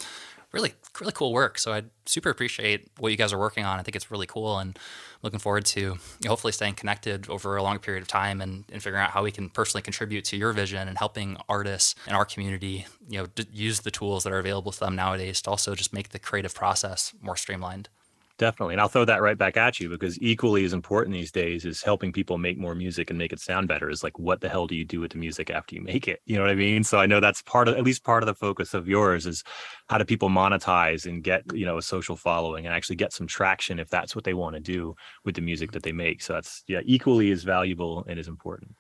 [0.55, 1.59] really really cool work.
[1.59, 3.79] So I super appreciate what you guys are working on.
[3.79, 4.79] I think it's really cool and
[5.23, 9.03] looking forward to hopefully staying connected over a long period of time and, and figuring
[9.03, 12.87] out how we can personally contribute to your vision and helping artists in our community,
[13.09, 16.11] you know, use the tools that are available to them nowadays to also just make
[16.11, 17.89] the creative process more streamlined.
[18.37, 18.75] Definitely.
[18.75, 21.83] And I'll throw that right back at you because equally as important these days is
[21.83, 24.67] helping people make more music and make it sound better is like, what the hell
[24.67, 26.21] do you do with the music after you make it?
[26.27, 26.83] You know what I mean?
[26.83, 29.45] So I know that's part of, at least part of the focus of yours is
[29.89, 33.29] how do people monetize and get, you know, a social following and actually get some
[33.29, 36.21] traction if that's what they want to do with the music that they make.
[36.21, 38.75] So that's, yeah, equally as valuable and as important.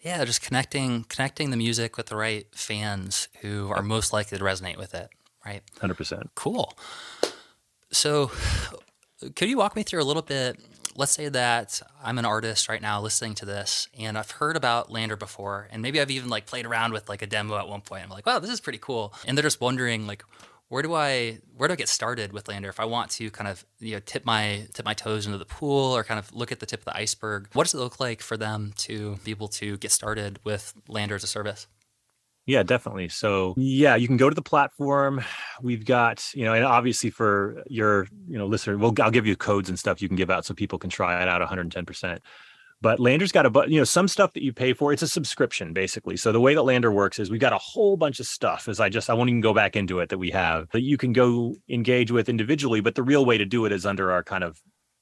[0.00, 0.24] Yeah.
[0.24, 4.78] Just connecting, connecting the music with the right fans who are most likely to resonate
[4.78, 5.10] with it.
[5.46, 5.62] Right.
[5.78, 6.30] 100%.
[6.34, 6.76] Cool.
[7.92, 8.30] So,
[9.34, 10.58] could you walk me through a little bit?
[10.96, 14.90] Let's say that I'm an artist right now listening to this, and I've heard about
[14.90, 17.80] LANDR before, and maybe I've even like played around with like a demo at one
[17.80, 18.04] point.
[18.04, 20.24] I'm like, wow, this is pretty cool, and they're just wondering like,
[20.68, 23.48] where do I where do I get started with LANDR if I want to kind
[23.48, 26.52] of you know tip my tip my toes into the pool or kind of look
[26.52, 27.48] at the tip of the iceberg?
[27.52, 31.16] What does it look like for them to be able to get started with LANDR
[31.16, 31.66] as a service?
[32.50, 33.08] Yeah, definitely.
[33.08, 35.22] So, yeah, you can go to the platform.
[35.62, 39.36] We've got, you know, and obviously for your, you know, listener, we'll I'll give you
[39.36, 42.18] codes and stuff you can give out so people can try it out 110%.
[42.80, 44.92] But LANDR's got a, but, you know, some stuff that you pay for.
[44.92, 46.16] It's a subscription basically.
[46.16, 48.66] So the way that LANDR works is we've got a whole bunch of stuff.
[48.66, 50.96] As I just, I won't even go back into it that we have that you
[50.96, 52.80] can go engage with individually.
[52.80, 54.60] But the real way to do it is under our kind of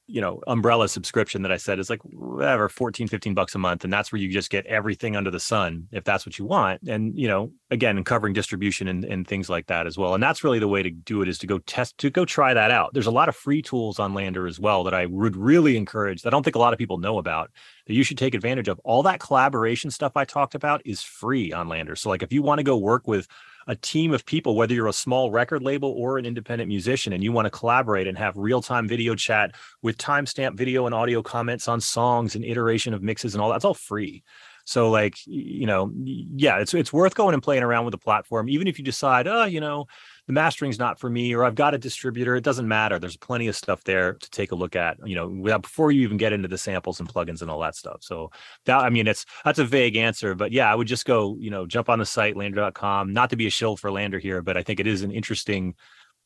[0.09, 3.85] you know umbrella subscription that i said is like whatever 14 15 bucks a month
[3.85, 6.81] and that's where you just get everything under the sun if that's what you want
[6.89, 10.43] and you know again covering distribution and, and things like that as well and that's
[10.43, 12.93] really the way to do it is to go test to go try that out.
[12.95, 16.25] There's a lot of free tools on LANDR as well that i would really encourage
[16.25, 17.51] i don't think a lot of people know about
[17.87, 18.79] that you should take advantage of.
[18.85, 22.43] All that collaboration stuff i talked about is free on LANDR so like if you
[22.43, 23.29] want to go work with
[23.69, 27.23] a team of people, whether you're a small record label or an independent musician, and
[27.23, 31.23] you want to collaborate and have real time video chat with timestamp video and audio
[31.23, 34.25] comments on songs and iteration of mixes and all that's all free.
[34.65, 38.49] So like you know, yeah, it's it's worth going and playing around with the platform,
[38.49, 39.87] even if you decide, oh, you know,
[40.29, 42.37] the mastering's not for me, or I've got a distributor.
[42.37, 42.99] It doesn't matter.
[42.99, 44.99] There's plenty of stuff there to take a look at.
[45.05, 47.75] You know, without before you even get into the samples and plugins and all that
[47.75, 48.03] stuff.
[48.03, 48.31] So
[48.67, 51.49] that I mean, it's that's a vague answer, but yeah, I would just go, you
[51.49, 53.11] know, jump on the site landr.com.
[53.15, 55.75] Not to be a shill for LANDR here, but I think it is an interesting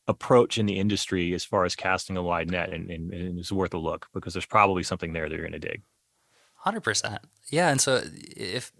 [0.07, 3.53] approach in the industry as far as casting a wide net and, and, and it's
[3.53, 5.81] worth a look because there's probably something there that you're going to dig.
[6.63, 7.19] Hundred percent.
[7.49, 8.01] Yeah, and so
[8.37, 8.71] if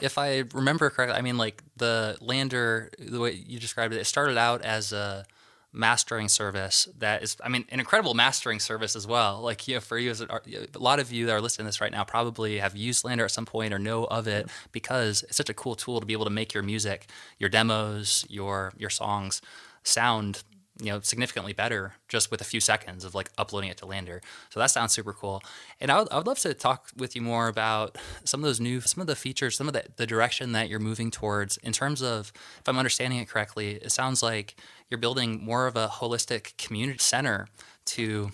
[0.00, 4.04] if I remember correctly, I mean, like the LANDR, the way you described it, it
[4.04, 5.26] started out as a
[5.72, 9.40] mastering service that is, I mean, an incredible mastering service as well.
[9.40, 10.28] Like, you know, for you as a,
[10.72, 13.24] a lot of you that are listening to this right now probably have used LANDR
[13.24, 16.12] at some point or know of it because it's such a cool tool to be
[16.12, 17.08] able to make your music,
[17.40, 19.42] your demos, your your songs
[19.82, 20.44] sound
[20.80, 24.20] you know significantly better just with a few seconds of like uploading it to LANDR
[24.50, 25.42] so that sounds super cool
[25.80, 28.60] and I would, I would love to talk with you more about some of those
[28.60, 31.72] new some of the features some of the, the direction that you're moving towards in
[31.72, 34.56] terms of if i'm understanding it correctly it sounds like
[34.90, 37.48] you're building more of a holistic community center
[37.84, 38.30] to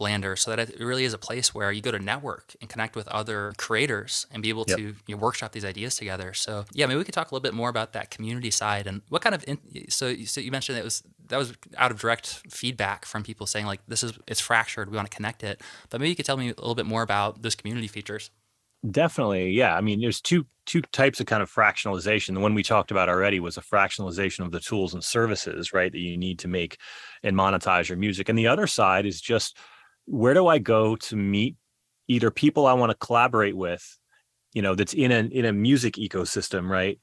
[0.00, 2.96] LANDR so that it really is a place where you go to network and connect
[2.96, 4.78] with other creators and be able yep.
[4.78, 6.34] to you know, workshop these ideas together.
[6.34, 9.02] So yeah, maybe we could talk a little bit more about that community side and
[9.08, 12.26] what kind of in, so so you mentioned it was that was out of direct
[12.50, 15.60] feedback from people saying like this is it's fractured we want to connect it.
[15.90, 18.30] But maybe you could tell me a little bit more about those community features.
[18.90, 19.76] Definitely yeah.
[19.76, 22.34] I mean there's two two types of kind of fractionalization.
[22.34, 25.92] The one we talked about already was a fractionalization of the tools and services right
[25.92, 26.78] that you need to make
[27.22, 28.28] and monetize your music.
[28.28, 29.58] And the other side is just
[30.06, 31.56] where do I go to meet
[32.08, 33.98] either people I want to collaborate with,
[34.52, 36.98] you know, that's in a in a music ecosystem, right?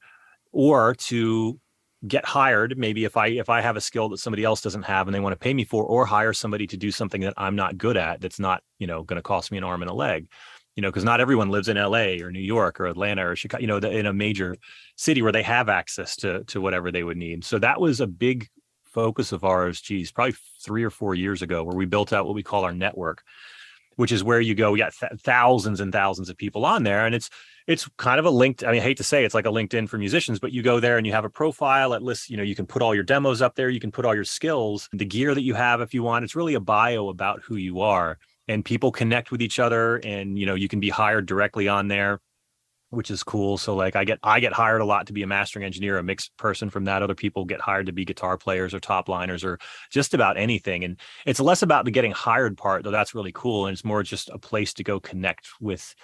[0.52, 1.58] Or to
[2.06, 5.06] get hired maybe if i if i have a skill that somebody else doesn't have
[5.06, 7.54] and they want to pay me for or hire somebody to do something that i'm
[7.54, 9.94] not good at that's not you know going to cost me an arm and a
[9.94, 10.28] leg
[10.74, 13.60] you know because not everyone lives in la or new york or atlanta or chicago
[13.60, 14.56] you know in a major
[14.96, 18.06] city where they have access to to whatever they would need so that was a
[18.06, 18.48] big
[18.92, 22.34] focus of ours, geez, probably three or four years ago, where we built out what
[22.34, 23.22] we call our network,
[23.96, 24.70] which is where you go.
[24.70, 27.30] We got th- thousands and thousands of people on there, and it's
[27.66, 28.64] it's kind of a linked.
[28.64, 30.80] I mean, I hate to say it's like a LinkedIn for musicians, but you go
[30.80, 31.94] there and you have a profile.
[31.94, 33.68] At least you know you can put all your demos up there.
[33.68, 36.24] You can put all your skills, the gear that you have if you want.
[36.24, 40.38] It's really a bio about who you are, and people connect with each other, and
[40.38, 42.20] you know you can be hired directly on there
[42.92, 43.56] which is cool.
[43.56, 46.02] So like I get I get hired a lot to be a mastering engineer, a
[46.02, 47.02] mixed person from that.
[47.02, 49.58] Other people get hired to be guitar players or top liners or
[49.90, 50.84] just about anything.
[50.84, 53.66] And it's less about the getting hired part, though that's really cool.
[53.66, 55.94] And it's more just a place to go connect with,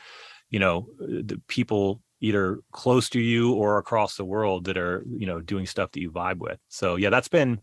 [0.51, 5.27] you know, the people either close to you or across the world that are, you
[5.27, 6.59] know, doing stuff that you vibe with.
[6.69, 7.61] So yeah, that's been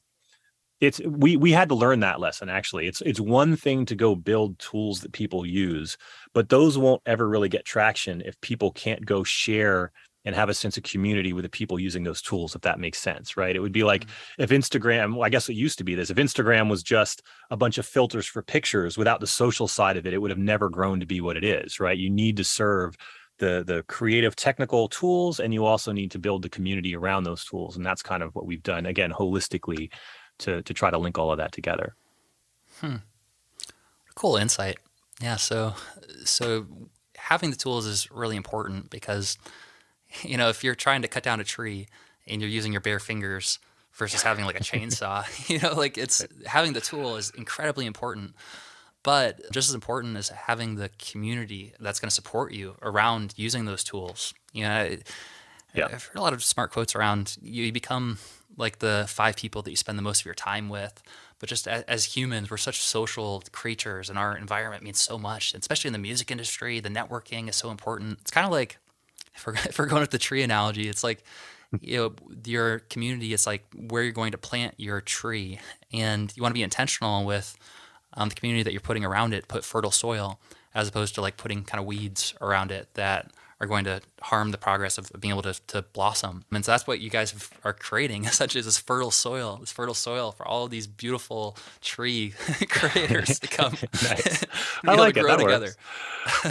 [0.82, 4.14] it's we we had to learn that lesson actually it's it's one thing to go
[4.14, 5.98] build tools that people use
[6.34, 9.92] but those won't ever really get traction if people can't go share
[10.26, 13.00] and have a sense of community with the people using those tools if that makes
[13.00, 14.44] sense right it would be like mm-hmm.
[14.44, 17.58] if instagram well, i guess it used to be this if instagram was just a
[17.58, 20.70] bunch of filters for pictures without the social side of it it would have never
[20.70, 22.96] grown to be what it is right you need to serve
[23.38, 27.44] the the creative technical tools and you also need to build the community around those
[27.44, 29.90] tools and that's kind of what we've done again holistically
[30.40, 31.96] to to try to link all of that together.
[32.80, 32.98] Hmm.
[34.16, 34.78] Cool insight.
[35.22, 35.36] Yeah.
[35.36, 35.76] So
[36.24, 36.66] so
[37.18, 39.38] having the tools is really important because
[40.24, 41.88] you know if you're trying to cut down a tree
[42.28, 43.60] and you're using your bare fingers
[43.94, 48.34] versus having like a chainsaw, you know, like it's having the tool is incredibly important.
[49.04, 53.66] But just as important is having the community that's going to support you around using
[53.66, 54.34] those tools.
[54.52, 54.98] You know,
[55.76, 55.86] yeah.
[55.86, 58.18] I've heard a lot of smart quotes around you become
[58.58, 61.04] like the five people that you spend the most of your time with.
[61.40, 65.54] But just as, as humans, we're such social creatures, and our environment means so much.
[65.54, 68.20] Especially in the music industry, the networking is so important.
[68.22, 68.78] It's kind of like
[69.36, 71.24] if we're, if we're going with the tree analogy, it's like
[71.82, 72.14] you know
[72.46, 75.60] your community is like where you're going to plant your tree,
[75.94, 77.58] and you want to be intentional with
[78.14, 79.48] um, the community that you're putting around it.
[79.48, 80.40] Put fertile soil
[80.74, 84.52] as opposed to like putting kind of weeds around it that are going to harm
[84.52, 86.44] the progress of being able to, to blossom.
[86.52, 89.94] And so that's what you guys are creating, such as this fertile soil, this fertile
[89.94, 92.34] soil for all of these beautiful tree
[92.70, 93.74] creators to come.
[94.04, 94.46] nice.
[94.86, 95.22] I like it.
[95.22, 95.76] Grow that together.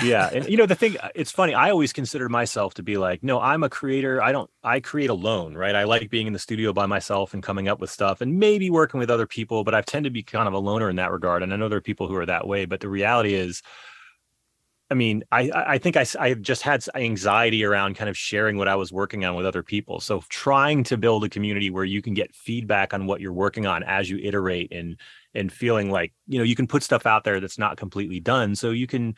[0.02, 1.52] yeah, and you know the thing, uh, it's funny.
[1.52, 4.22] I always considered myself to be like, no, I'm a creator.
[4.22, 4.48] I don't.
[4.62, 5.74] I create alone, right?
[5.74, 8.70] I like being in the studio by myself and coming up with stuff, and maybe
[8.70, 9.64] working with other people.
[9.64, 11.42] But I tend to be kind of a loner in that regard.
[11.42, 12.64] And I know there are people who are that way.
[12.64, 13.62] But the reality is
[14.90, 18.68] I mean, I I think I I just had anxiety around kind of sharing what
[18.68, 19.98] I was working on with other people.
[20.00, 23.66] So trying to build a community where you can get feedback on what you're working
[23.66, 24.98] on as you iterate and
[25.34, 28.54] and feeling like you know you can put stuff out there that's not completely done,
[28.54, 29.14] so you can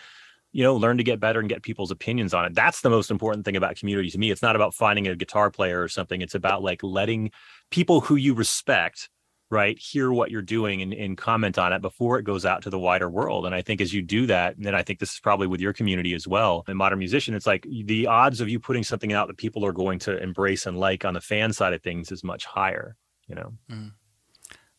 [0.52, 2.54] you know learn to get better and get people's opinions on it.
[2.54, 4.30] That's the most important thing about community to me.
[4.30, 6.22] It's not about finding a guitar player or something.
[6.22, 7.32] It's about like letting
[7.70, 9.10] people who you respect
[9.50, 12.70] right hear what you're doing and, and comment on it before it goes out to
[12.70, 13.46] the wider world.
[13.46, 15.72] And i think as you do that and i think this is probably with your
[15.72, 19.28] community as well in modern musician it's like the odds of you putting something out
[19.28, 22.24] that people are going to embrace and like on the fan side of things is
[22.24, 23.52] much higher you know?
[23.70, 23.92] Mm.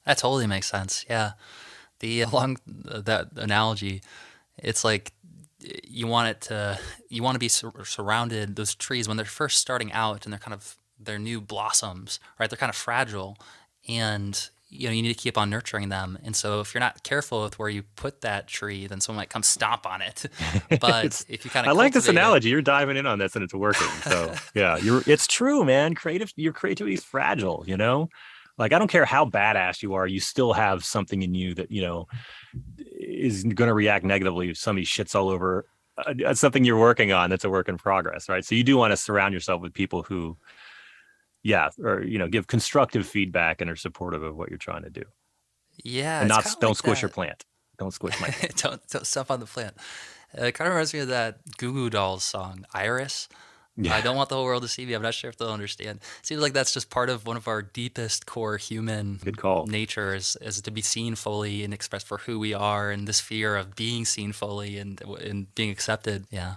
[0.06, 1.06] that totally makes sense.
[1.10, 1.32] Yeah.
[2.00, 4.02] The along that analogy
[4.58, 5.14] it's like
[5.60, 9.60] you want it to you want to be sur- surrounded those trees when they're first
[9.60, 12.50] starting out and they're kind of their new blossoms right?
[12.50, 13.38] They're kind of fragile
[13.88, 16.18] and you know you need to keep on nurturing them.
[16.24, 19.30] And so if you're not careful with where you put that tree then someone might
[19.30, 20.26] come stomp on it.
[20.80, 23.36] But if you kind of i like this analogy it, you're diving in on this
[23.36, 23.88] and it's working.
[24.04, 25.96] So yeah you're it's true man.
[25.96, 28.10] Creative your creativity is fragile you know?
[28.58, 31.72] Like i don't care how badass you are you still have something in you that
[31.72, 32.08] you know
[32.78, 35.66] is going to react negatively if somebody shits all over
[35.98, 38.46] uh, something you're working on that's a work in progress right?
[38.46, 40.38] So you do want to surround yourself with people who
[41.44, 44.90] yeah, or you know, give constructive feedback and are supportive of what you're trying to
[44.90, 45.04] do.
[45.84, 47.04] Yeah, and not don't like squish that.
[47.04, 47.46] your plant.
[47.78, 48.56] Don't squish my plant.
[48.64, 49.76] don't don't stuff on the plant.
[50.38, 53.30] Uh, it kind of reminds me of that Goo Goo Dolls song, Iris.
[53.80, 53.96] Yeah.
[53.96, 54.94] I don't want the whole world to see me.
[54.94, 56.00] I'm not sure if they'll understand.
[56.20, 59.68] It seems like that's just part of one of our deepest core human Good call.
[59.68, 63.20] nature is, is to be seen fully and expressed for who we are and this
[63.20, 66.26] fear of being seen fully and, and being accepted.
[66.32, 66.56] Yeah.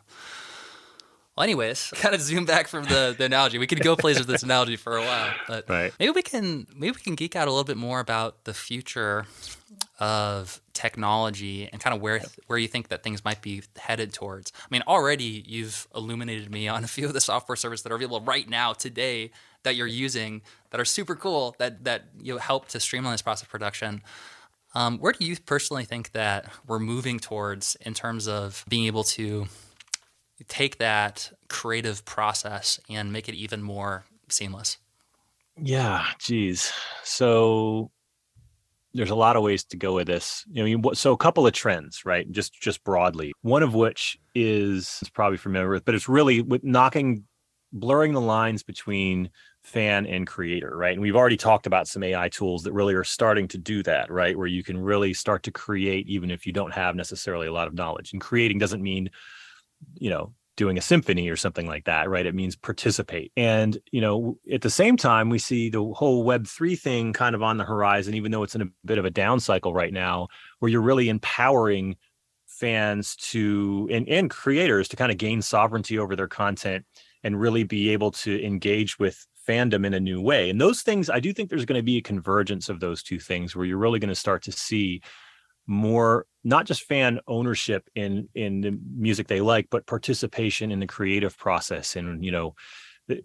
[1.36, 3.58] Well, anyways, kind of zoom back from the, the analogy.
[3.58, 5.92] We could go places with this analogy for a while, but right.
[5.98, 9.26] maybe we can maybe we can geek out a little bit more about the future
[9.98, 14.52] of technology and kind of where where you think that things might be headed towards.
[14.56, 17.96] I mean, already you've illuminated me on a few of the software services that are
[17.96, 19.30] available right now today
[19.62, 23.22] that you're using that are super cool that that you know, help to streamline this
[23.22, 24.02] process of production.
[24.74, 29.02] Um, where do you personally think that we're moving towards in terms of being able
[29.04, 29.48] to
[30.44, 34.78] take that creative process and make it even more seamless?
[35.56, 36.72] Yeah, geez.
[37.04, 37.90] So
[38.94, 40.44] there's a lot of ways to go with this.
[40.50, 42.30] You know, so a couple of trends, right?
[42.30, 43.32] Just just broadly.
[43.42, 47.24] One of which is probably familiar with, but it's really with knocking,
[47.72, 49.30] blurring the lines between
[49.62, 50.92] fan and creator, right?
[50.92, 54.10] And we've already talked about some AI tools that really are starting to do that,
[54.10, 54.36] right?
[54.36, 57.68] Where you can really start to create even if you don't have necessarily a lot
[57.68, 58.12] of knowledge.
[58.12, 59.10] And creating doesn't mean
[59.94, 62.26] you know doing a symphony or something like that right?
[62.26, 63.32] It means participate.
[63.36, 67.34] And you know at the same time we see the whole web 3 thing kind
[67.34, 69.92] of on the horizon even though it's in a bit of a down cycle right
[69.92, 70.28] now
[70.58, 71.96] where you're really empowering
[72.46, 76.84] fans to and, and creators to kind of gain sovereignty over their content
[77.22, 80.50] and really be able to engage with fandom in a new way.
[80.50, 83.18] And those things i do think there's going to be a convergence of those two
[83.18, 85.00] things where you're really going to start to see
[85.70, 90.86] more not just fan ownership in in the music they like but participation in the
[90.86, 92.54] creative process and you know
[93.06, 93.22] the,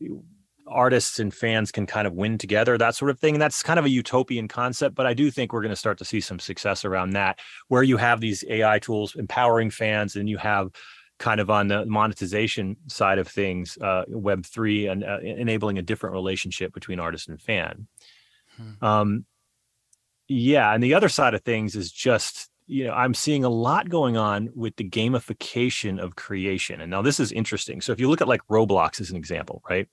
[0.68, 3.80] artists and fans can kind of win together that sort of thing and that's kind
[3.80, 6.40] of a utopian concept but i do think we're going to start to see some
[6.40, 10.70] success around that where you have these ai tools empowering fans and you have
[11.18, 15.84] kind of on the monetization side of things uh, web 3 and uh, enabling a
[15.84, 17.88] different relationship between artist and fan
[18.58, 18.86] hmm.
[18.86, 19.26] um,
[20.28, 23.90] yeah and the other side of things is just you know i'm seeing a lot
[23.90, 27.82] going on with the gamification of creation and now this is interesting.
[27.82, 29.88] So if you look at like roblox as an example right?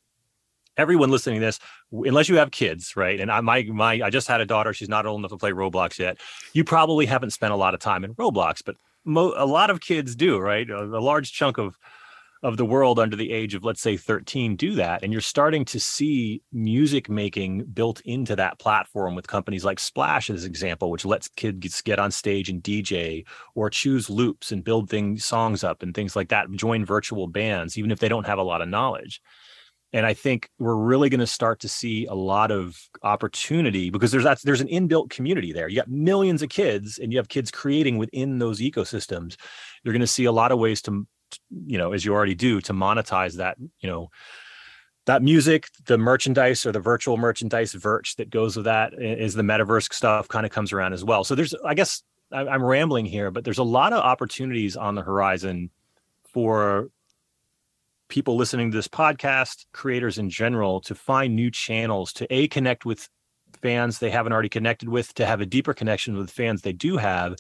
[0.78, 1.58] Everyone listening to this
[1.92, 3.20] unless you have kids right?
[3.20, 5.52] And i my my i just had a daughter she's not old enough to play
[5.52, 6.18] roblox yet.
[6.54, 9.80] You probably haven't spent a lot of time in roblox but mo- a lot of
[9.80, 10.68] kids do right?
[10.70, 11.76] A, a large chunk of
[12.42, 15.64] of the world under the age of let's say 13 do that and you're starting
[15.64, 20.90] to see music making built into that platform with companies like splash as an example
[20.90, 23.24] which lets kids get on stage and dj
[23.54, 27.78] or choose loops and build things songs up and things like that join virtual bands
[27.78, 29.20] even if they don't have a lot of knowledge.
[29.94, 34.10] And i think we're really going to start to see a lot of opportunity because
[34.10, 35.68] there's there's an inbuilt community there.
[35.68, 39.36] You got millions of kids and you have kids creating within those ecosystems.
[39.84, 41.06] You're going to see a lot of ways to
[41.66, 44.08] you know as you already do to monetize that you know
[45.06, 49.42] that music the merchandise or the virtual merchandise virch that goes with that is the
[49.42, 51.24] metaverse stuff kind of comes around as well.
[51.24, 52.02] So there's i guess
[52.32, 55.70] i'm rambling here but there's a lot of opportunities on the horizon
[56.32, 56.88] for
[58.08, 62.86] people listening to this podcast creators in general to find new channels to a connect
[62.86, 63.08] with
[63.60, 66.96] fans they haven't already connected with to have a deeper connection with fans they do
[66.96, 67.36] have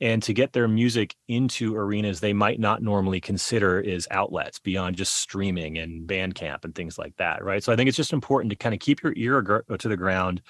[0.00, 4.96] and to get their music into arenas they might not normally consider is outlets beyond
[4.96, 7.62] just streaming and Bandcamp and things like that, right?
[7.62, 10.42] So I think it's just important to kind of keep your ear to the ground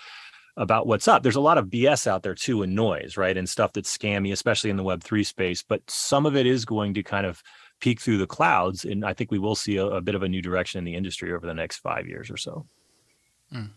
[0.56, 1.22] about what's up.
[1.22, 3.36] There's a lot of BS out there too and noise, right?
[3.36, 6.94] And stuff that's scammy, especially in the Web3 space, but some of it is going
[6.94, 7.42] to kind of
[7.80, 8.84] peek through the clouds.
[8.84, 10.96] And I think we will see a, a bit of a new direction in the
[10.96, 12.66] industry over the next five years or so.
[13.54, 13.70] Mm.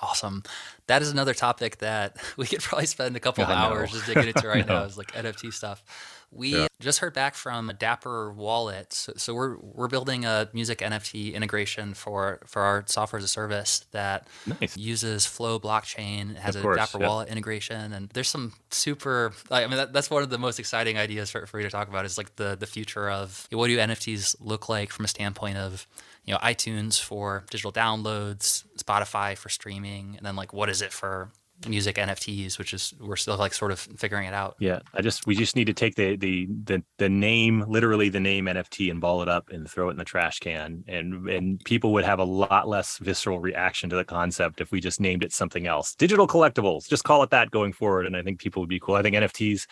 [0.00, 0.44] Awesome.
[0.86, 4.28] That is another topic that we could probably spend a couple of hours just digging
[4.28, 5.82] into right now is like NFT stuff.
[6.30, 6.66] We yeah.
[6.78, 8.92] just heard back from Dapper Wallet.
[8.92, 13.28] So, so, we're we're building a music NFT integration for for our software as a
[13.28, 14.28] service that
[14.60, 14.76] nice.
[14.76, 16.36] uses Flow blockchain.
[16.36, 17.08] Has of a course, Dapper yeah.
[17.08, 19.32] Wallet integration, and there's some super.
[19.50, 21.88] I mean, that, that's one of the most exciting ideas for, for you to talk
[21.88, 25.56] about is like the the future of what do NFTs look like from a standpoint
[25.56, 25.86] of
[26.28, 30.92] you know iTunes for digital downloads, Spotify for streaming, and then like what is it
[30.92, 31.32] for
[31.66, 34.54] music NFTs, which is we're still like sort of figuring it out.
[34.60, 38.20] Yeah, I just we just need to take the the the the name, literally the
[38.20, 41.64] name NFT, and ball it up and throw it in the trash can, and and
[41.64, 45.24] people would have a lot less visceral reaction to the concept if we just named
[45.24, 45.94] it something else.
[45.94, 48.96] Digital collectibles, just call it that going forward, and I think people would be cool.
[48.96, 49.66] I think NFTs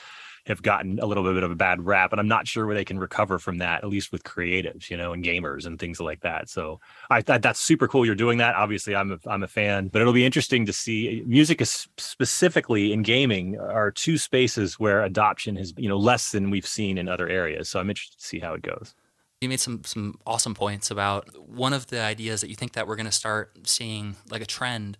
[0.47, 2.84] have gotten a little bit of a bad rap, and I'm not sure where they
[2.84, 6.20] can recover from that, at least with creatives, you know, and gamers and things like
[6.20, 6.49] that.
[6.49, 6.80] So
[7.11, 8.07] I that's super cool.
[8.07, 8.55] You're doing that.
[8.55, 11.20] Obviously, I'm a, I'm a fan, but it'll be interesting to see.
[11.20, 16.30] Eh, music is specifically in gaming are two spaces where adoption has, you know, less
[16.30, 17.68] than we've seen in other areas.
[17.68, 18.94] So I'm interested to see how it goes.
[19.40, 22.86] You made some some awesome points about one of the ideas that you think that
[22.86, 24.97] we're going to start seeing like a trend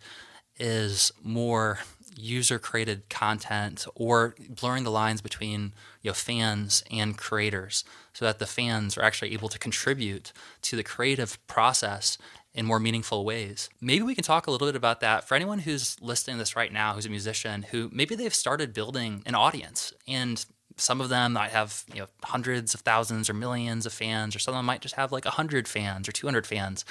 [0.59, 1.79] is more
[2.17, 8.39] user created content or blurring the lines between you know fans and creators so that
[8.39, 12.19] the fans are actually able to contribute to the creative process
[12.55, 13.69] in more meaningful ways.
[13.81, 16.57] Maybe we can talk a little bit about that for anyone who's listening to this
[16.57, 20.45] right now who's a musician who maybe they've started building an audience and
[20.79, 24.39] some of them might have you know hundreds of thousands or millions of fans or
[24.39, 26.85] some of them might just have like 100 fans or 200 fans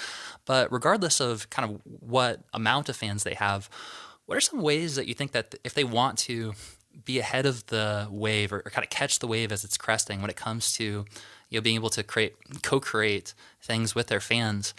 [0.45, 3.69] but regardless of kind of what amount of fans they have
[4.26, 6.53] what are some ways that you think that if they want to
[7.03, 10.21] be ahead of the wave or, or kind of catch the wave as it's cresting
[10.21, 11.05] when it comes to
[11.49, 14.73] you know being able to create co-create things with their fans?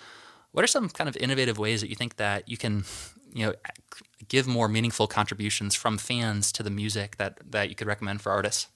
[0.53, 2.85] What are some kind of innovative ways that you think that you can
[3.33, 3.55] you know
[4.29, 8.33] give more meaningful contributions from fans to the music that that you could recommend for
[8.33, 8.69] artists?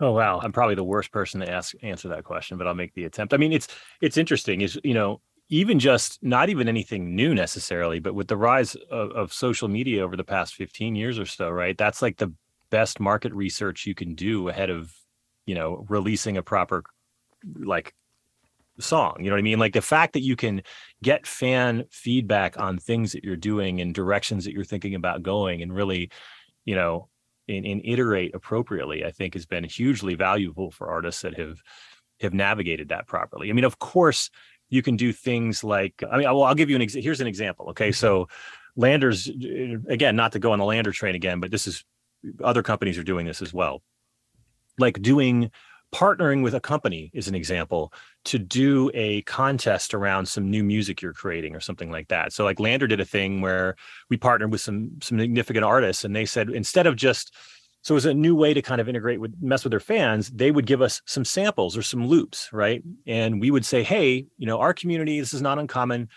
[0.00, 2.94] Oh wow, I'm probably the worst person to ask answer that question, but I'll make
[2.94, 3.34] the attempt.
[3.34, 3.68] I mean, it's
[4.00, 4.60] it's interesting.
[4.60, 9.10] Is you know even just not even anything new necessarily, but with the rise of,
[9.12, 11.76] of, social media over the past 15 years or so, right?
[11.76, 12.32] That's like the
[12.70, 14.92] best market research you can do ahead of,
[15.46, 16.84] you know, releasing a proper
[17.58, 17.94] like
[18.78, 19.16] song.
[19.20, 19.58] You know what I mean?
[19.58, 20.62] Like the fact that you can
[21.02, 25.62] get fan feedback on things that you're doing and directions that you're thinking about going
[25.62, 26.10] and really,
[26.64, 27.08] you know,
[27.48, 31.62] and, and iterate appropriately, I think has been hugely valuable for artists that have
[32.20, 33.48] have navigated that properly.
[33.48, 34.28] I mean, of course,
[34.68, 37.26] you can do things like i mean well i'll give you an ex- here's an
[37.26, 37.92] example okay?
[37.92, 38.28] So
[38.78, 39.28] LANDR's
[39.88, 41.84] again not to go on the LANDR train again but this is
[42.42, 43.82] other companies are doing this as well.
[44.78, 45.50] Like doing
[45.94, 47.92] partnering with a company is an example
[48.22, 52.32] to do a contest around some new music you're creating or something like that.
[52.32, 53.74] So like LANDR did a thing where
[54.10, 57.34] we partnered with some some significant artists and they said instead of just
[57.88, 60.28] so it was a new way to kind of integrate with mess with their fans.
[60.28, 62.82] They would give us some samples or some loops, right?
[63.06, 66.10] And we would say, hey, you know, our community, this is not uncommon.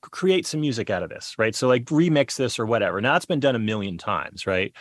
[0.00, 1.54] Create some music out of this, right?
[1.54, 3.02] So like remix this or whatever.
[3.02, 4.72] Now it's been done a million times, right?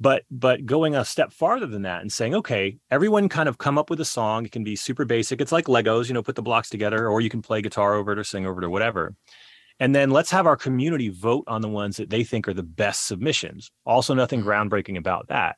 [0.00, 3.76] But but going a step farther than that and saying, okay, everyone kind of come
[3.76, 4.46] up with a song.
[4.46, 5.42] It can be super basic.
[5.42, 8.12] It's like Legos, you know, put the blocks together, or you can play guitar over
[8.12, 9.14] it or sing over it or whatever.
[9.80, 12.62] And then let's have our community vote on the ones that they think are the
[12.62, 13.70] best submissions.
[13.84, 14.48] Also, nothing mm-hmm.
[14.48, 15.56] groundbreaking about that.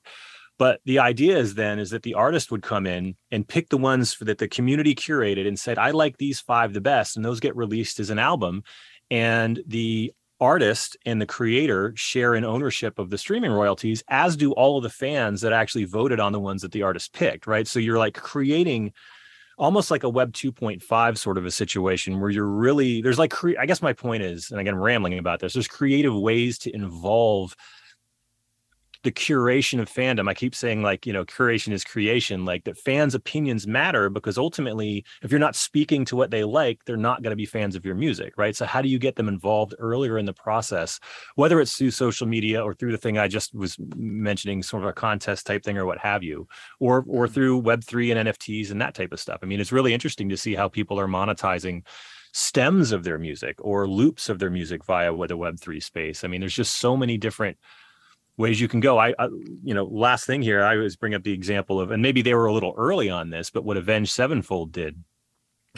[0.58, 3.76] But the idea is then is that the artist would come in and pick the
[3.76, 7.16] ones that the community curated and said, I like these five the best.
[7.16, 8.62] And those get released as an album.
[9.10, 14.52] And the artist and the creator share in ownership of the streaming royalties, as do
[14.52, 17.46] all of the fans that actually voted on the ones that the artist picked.
[17.46, 17.66] Right.
[17.66, 18.92] So you're like creating
[19.58, 23.58] almost like a web 2.5 sort of a situation where you're really there's like cre-
[23.58, 26.74] i guess my point is and again I'm rambling about this there's creative ways to
[26.74, 27.56] involve
[29.06, 30.28] the curation of fandom.
[30.28, 34.36] I keep saying like, you know, curation is creation, like that fans' opinions matter because
[34.36, 37.76] ultimately, if you're not speaking to what they like, they're not going to be fans
[37.76, 38.56] of your music, right?
[38.56, 40.98] So how do you get them involved earlier in the process,
[41.36, 44.88] whether it's through social media or through the thing I just was mentioning, sort of
[44.88, 46.48] a contest type thing or what have you,
[46.80, 47.32] or or mm-hmm.
[47.32, 49.38] through Web3 and NFTs and that type of stuff.
[49.40, 51.84] I mean, it's really interesting to see how people are monetizing
[52.32, 56.24] stems of their music or loops of their music via the Web3 space.
[56.24, 57.56] I mean, there's just so many different
[58.36, 58.98] ways you can go.
[58.98, 59.28] I, I,
[59.62, 62.34] you know, last thing here, I always bring up the example of, and maybe they
[62.34, 65.02] were a little early on this, but what Avenged Sevenfold did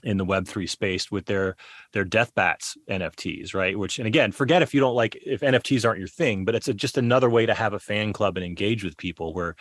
[0.05, 1.57] in the Web3 space with their
[1.93, 3.79] their Death Bats NFTs, right?
[3.79, 6.69] Which, and again, forget if you don't like if NFTs aren't your thing, but it's
[6.69, 9.57] a, just another way to have a fan club and engage with people where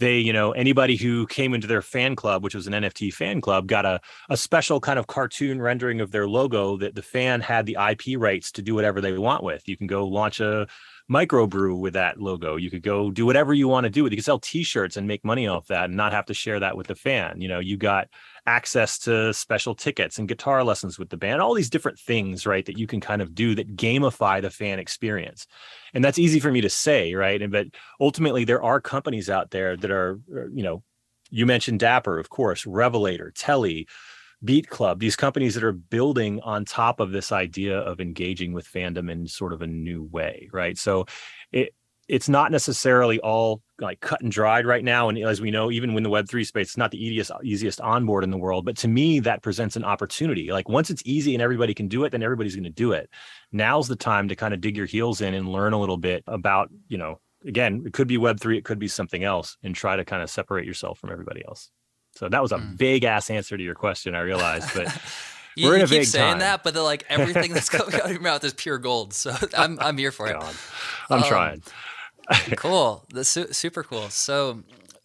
[0.00, 3.42] they, you know, anybody who came into their fan club, which was an NFT fan
[3.42, 7.42] club, got a, a special kind of cartoon rendering of their logo that the fan
[7.42, 9.68] had the IP rights to do whatever they want with.
[9.68, 10.66] You can go launch a
[11.10, 12.56] microbrew with that logo.
[12.56, 14.12] You could go do whatever you want to do with.
[14.12, 14.14] It.
[14.14, 16.76] You can sell T-shirts and make money off that, and not have to share that
[16.76, 17.40] with the fan.
[17.40, 18.08] You know, you got
[18.46, 21.42] access to special tickets and guitar lessons with the band.
[21.42, 24.78] All these different things, right, that you can kind of do that gamify the fan
[24.78, 25.46] experience.
[25.94, 27.42] And that's easy for me to say, right?
[27.42, 27.66] And but
[28.00, 30.82] ultimately, there are companies out there that are, you know,
[31.30, 33.86] you mentioned Dapper, of course, Revelator, Telly.
[34.42, 38.66] Beat Club, these companies that are building on top of this idea of engaging with
[38.66, 40.78] fandom in sort of a new way, right?
[40.78, 41.06] So
[41.52, 41.74] it
[42.10, 45.08] it's not necessarily all like cut and dried right now.
[45.08, 48.24] And as we know, even when the Web3 space, it's not the easiest easiest onboard
[48.24, 48.64] in the world.
[48.64, 50.50] But to me, that presents an opportunity.
[50.50, 53.08] Like once it's easy and everybody can do it, then everybody's going to do it.
[53.52, 56.24] Now's the time to kind of dig your heels in and learn a little bit
[56.26, 59.94] about, you know, again, it could be Web3, it could be something else, and try
[59.94, 61.70] to kind of separate yourself from everybody else.
[62.20, 62.76] So that was a mm.
[62.76, 64.94] big ass answer to your question, I realized, but
[65.56, 66.38] you, we're in a keep big saying time.
[66.40, 69.14] that, but like everything that's coming out of your mouth is pure gold.
[69.14, 70.42] So I'm I'm here for God.
[70.42, 70.56] it.
[71.08, 71.62] I'm um, trying.
[72.58, 73.06] cool.
[73.10, 74.10] That's su- super cool.
[74.10, 74.64] So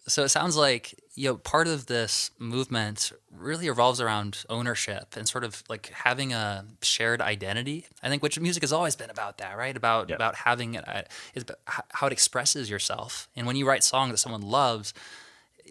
[0.10, 5.26] so it sounds like you know part of this movement really revolves around ownership and
[5.26, 9.38] sort of like having a shared identity i think which music has always been about
[9.38, 10.84] that right about about having it
[11.34, 14.94] is how it expresses yourself and when you write songs that someone loves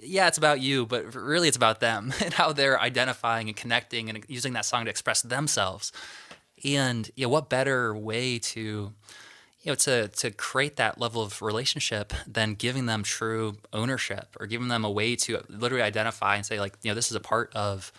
[0.05, 4.09] yeah, it's about you, but really it's about them and how they're identifying and connecting
[4.09, 5.92] and using that song to express themselves.
[6.64, 8.92] And you know, what better way to
[9.62, 14.46] you know to to create that level of relationship than giving them true ownership or
[14.46, 17.20] giving them a way to literally identify and say like, you know, this is a
[17.20, 17.92] part of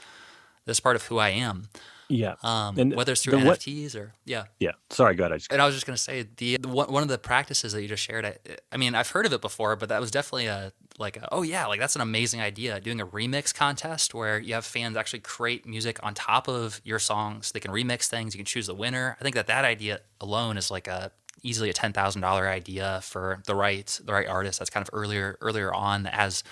[0.66, 1.70] this part of who I am.
[2.10, 2.36] Yeah.
[2.44, 4.46] Um, and whether it's through NFTs or yeah.
[4.60, 4.72] Yeah.
[4.90, 5.34] Sorry, go ahead.
[5.34, 5.52] I just...
[5.52, 7.88] And I was just going to say the, the, one of the practices that you
[7.88, 8.26] just shared.
[8.26, 8.38] I,
[8.72, 11.42] I, mean, I've heard of it before, but that was definitely a like a, oh
[11.42, 12.80] yeah, like that's an amazing idea.
[12.80, 17.00] Doing a remix contest where you have fans actually create music on top of your
[17.00, 17.52] songs.
[17.52, 18.34] They can remix things.
[18.34, 19.18] You can choose the winner.
[19.20, 21.12] I think that that idea alone is like a
[21.44, 24.60] easily a ten thousand dollar idea for the right the right artist.
[24.60, 26.44] That's kind of earlier earlier on as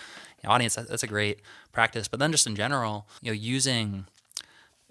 [0.44, 0.76] an audience.
[0.76, 1.42] That, that's a great
[1.72, 2.08] practice.
[2.08, 4.08] But then just in general, you know, using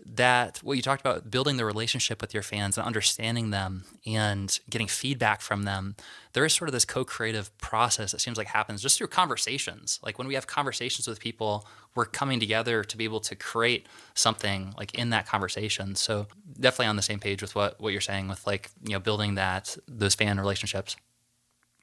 [0.05, 4.59] that what you talked about building the relationship with your fans and understanding them and
[4.69, 5.95] getting feedback from them
[6.33, 10.01] there is sort of this co-creative process that seems like happens just through conversations.
[10.03, 13.87] Like when we have conversations with people we're coming together to be able to create
[14.15, 15.95] something like in that conversation.
[15.95, 16.27] So
[16.59, 19.35] definitely on the same page with what what you're saying with like you know building
[19.35, 20.97] that those fan relationships.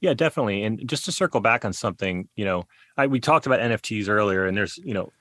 [0.02, 0.64] Yeah definitely.
[0.64, 2.66] And just to circle back on something you know
[2.98, 5.12] I, we talked about nfts earlier and there's you know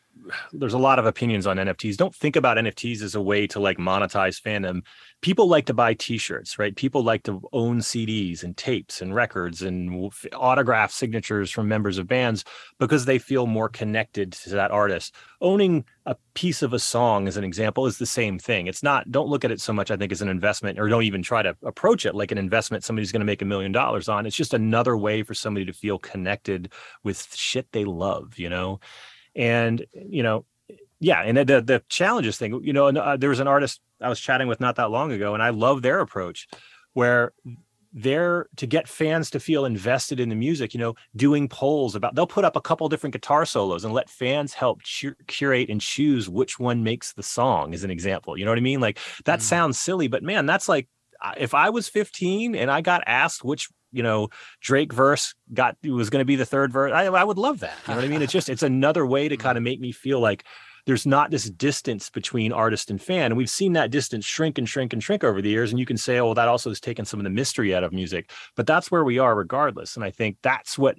[0.53, 1.97] there's a lot of opinions on NFTs.
[1.97, 4.83] Don't think about NFTs as a way to like monetize fandom.
[5.21, 6.75] People like to buy T-shirts, right?
[6.75, 12.07] People like to own CDs and tapes and records and autograph signatures from members of
[12.07, 12.45] bands
[12.79, 15.15] because they feel more connected to that artist.
[15.41, 18.67] Owning a piece of a song, as an example, is the same thing.
[18.67, 19.11] It's not.
[19.11, 19.91] Don't look at it so much.
[19.91, 22.85] I think as an investment, or don't even try to approach it like an investment.
[22.85, 24.27] Somebody's going to make a million dollars on.
[24.27, 26.73] It's just another way for somebody to feel connected
[27.05, 28.39] with shit they love.
[28.39, 28.81] You know
[29.39, 30.45] and you know
[31.01, 34.21] yeah and the the challenges thing you know uh, there was an artist i was
[34.21, 36.49] chatting with not that long ago and i love their approach
[36.93, 37.33] where
[37.95, 42.15] they're to get fans to feel invested in the music you know doing polls about
[42.15, 44.83] they'll put up a couple different guitar solos and let fans help
[45.27, 48.63] curate and choose which one makes the song as an example you know what i
[48.63, 49.43] mean like that mm.
[49.43, 50.89] sounds silly but man that's like
[51.39, 54.29] if i was 15 and i got asked which you know
[54.61, 56.93] Drake verse got was going to be the third verse.
[56.93, 57.77] I, I would love that.
[57.87, 58.23] You know what I mean?
[58.23, 59.65] It's just it's another way to kind of mm-hmm.
[59.65, 60.45] make me feel like
[60.89, 63.27] there's not this distance between artist and fan.
[63.27, 65.71] And we've seen that distance shrink and shrink and shrink over the years.
[65.71, 67.85] And you can say, oh, well, that also has taken some of the mystery out
[67.85, 68.31] of music.
[68.57, 69.97] But that's where we are regardless.
[69.97, 70.97] And I think that's what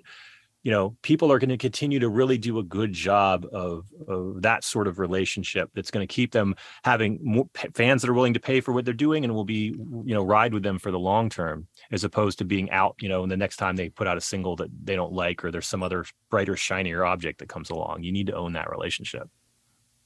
[0.63, 4.41] you know people are going to continue to really do a good job of, of
[4.41, 8.33] that sort of relationship that's going to keep them having more fans that are willing
[8.33, 10.91] to pay for what they're doing and will be you know ride with them for
[10.91, 13.89] the long term as opposed to being out you know and the next time they
[13.89, 17.39] put out a single that they don't like or there's some other brighter shinier object
[17.39, 19.29] that comes along you need to own that relationship.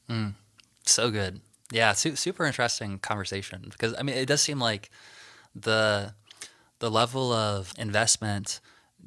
[0.10, 0.34] Mm,
[0.86, 1.42] so good.
[1.72, 4.90] Yeah su- super interesting conversation because i mean it does seem like
[5.56, 6.14] the
[6.80, 8.60] the level of investment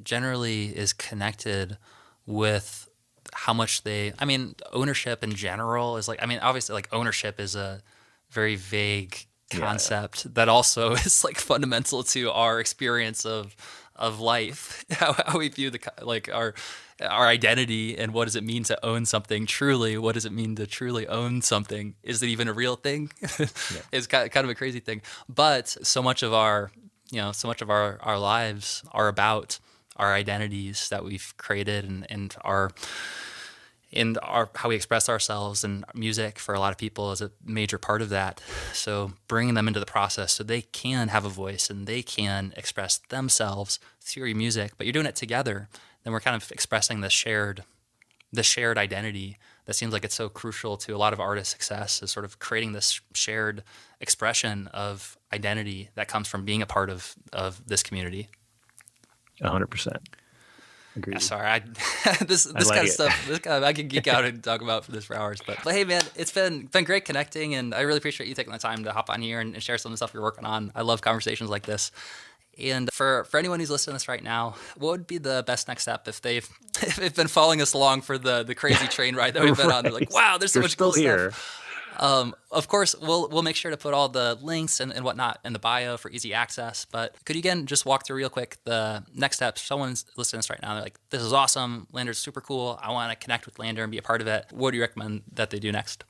[0.03, 1.77] generally is connected
[2.25, 2.89] with
[3.33, 7.39] how much they i mean ownership in general is like i mean obviously like ownership
[7.39, 7.81] is a
[8.29, 10.31] very vague concept yeah.
[10.35, 13.55] that also is like fundamental to our experience of
[13.97, 16.53] of life, how, how we view the like our
[17.01, 19.97] our identity and what does it mean to own something truly?
[19.97, 21.95] What does it mean to truly own something?
[22.01, 23.11] Is it even a real thing?
[23.39, 23.47] yeah.
[23.91, 25.03] It's kind of a crazy thing.
[25.29, 26.71] But so much of our,
[27.11, 29.59] you know, so much of our, our lives are about
[29.95, 32.71] our identities that we've created and, and our
[33.93, 37.31] and our how we express ourselves and music for a lot of people is a
[37.43, 38.41] major part of that.
[38.73, 42.53] So bringing them into the process so they can have a voice and they can
[42.57, 45.69] express themselves through your music, but you're doing it together
[46.07, 47.65] then we're kind of expressing the shared
[48.31, 52.01] the shared identity that seems like it's so crucial to a lot of artist success
[52.01, 53.61] is sort of creating this shared
[53.99, 58.29] expression of identity that comes from being a part of of this community.
[59.43, 59.97] hundred percent.
[61.07, 61.59] Yeah, sorry, I,
[62.25, 62.91] this this like kind of it.
[62.91, 63.27] stuff.
[63.27, 65.39] This kind of, I could geek out and talk about for this for hours.
[65.45, 68.53] But, but hey, man, it's been been great connecting, and I really appreciate you taking
[68.53, 70.45] the time to hop on here and, and share some of the stuff you're working
[70.45, 70.71] on.
[70.75, 71.91] I love conversations like this.
[72.59, 75.67] And for, for anyone who's listening to this right now, what would be the best
[75.67, 76.47] next step if they've
[76.81, 79.67] if they've been following us along for the the crazy train ride that we've been
[79.67, 79.75] right.
[79.75, 79.83] on?
[79.83, 81.31] They're like, wow, there's so You're much cool here.
[81.31, 81.63] stuff.
[81.97, 85.39] Um, of course, we'll we'll make sure to put all the links and, and whatnot
[85.43, 86.85] in the bio for easy access.
[86.85, 89.61] But could you again just walk through real quick the next steps?
[89.61, 90.75] Someone's listening to this right now.
[90.75, 91.87] They're like, "This is awesome.
[91.91, 92.79] LANDR's super cool.
[92.81, 94.83] I want to connect with LANDR and be a part of it." What do you
[94.83, 96.03] recommend that they do next?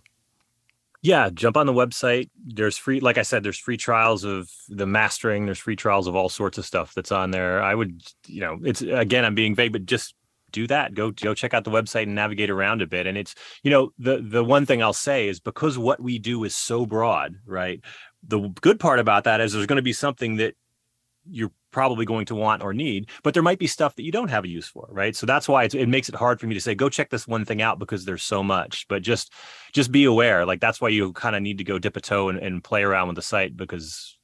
[1.02, 4.86] yeah jump on the website there's free like i said there's free trials of the
[4.86, 8.42] mastering there's free trials of all sorts of stuff that's on there i would you
[8.42, 10.16] know it's again i'm being vague but just
[10.52, 13.36] do that go go check out the website and navigate around a bit and it's
[13.64, 16.86] you know the the one thing i'll say is because what we do is so
[16.86, 17.82] broad right
[18.24, 20.56] the good part about that is there's going to be something that
[21.30, 24.30] you're probably going to want or need but there might be stuff that you don't
[24.30, 25.16] have a use for right?
[25.16, 27.46] So that's why it makes it hard for me to say go check this one
[27.46, 29.34] thing out because there's so much but just
[29.74, 32.30] just be aware like that's why you kind of need to go dip a toe
[32.30, 34.18] and, and play around with the site because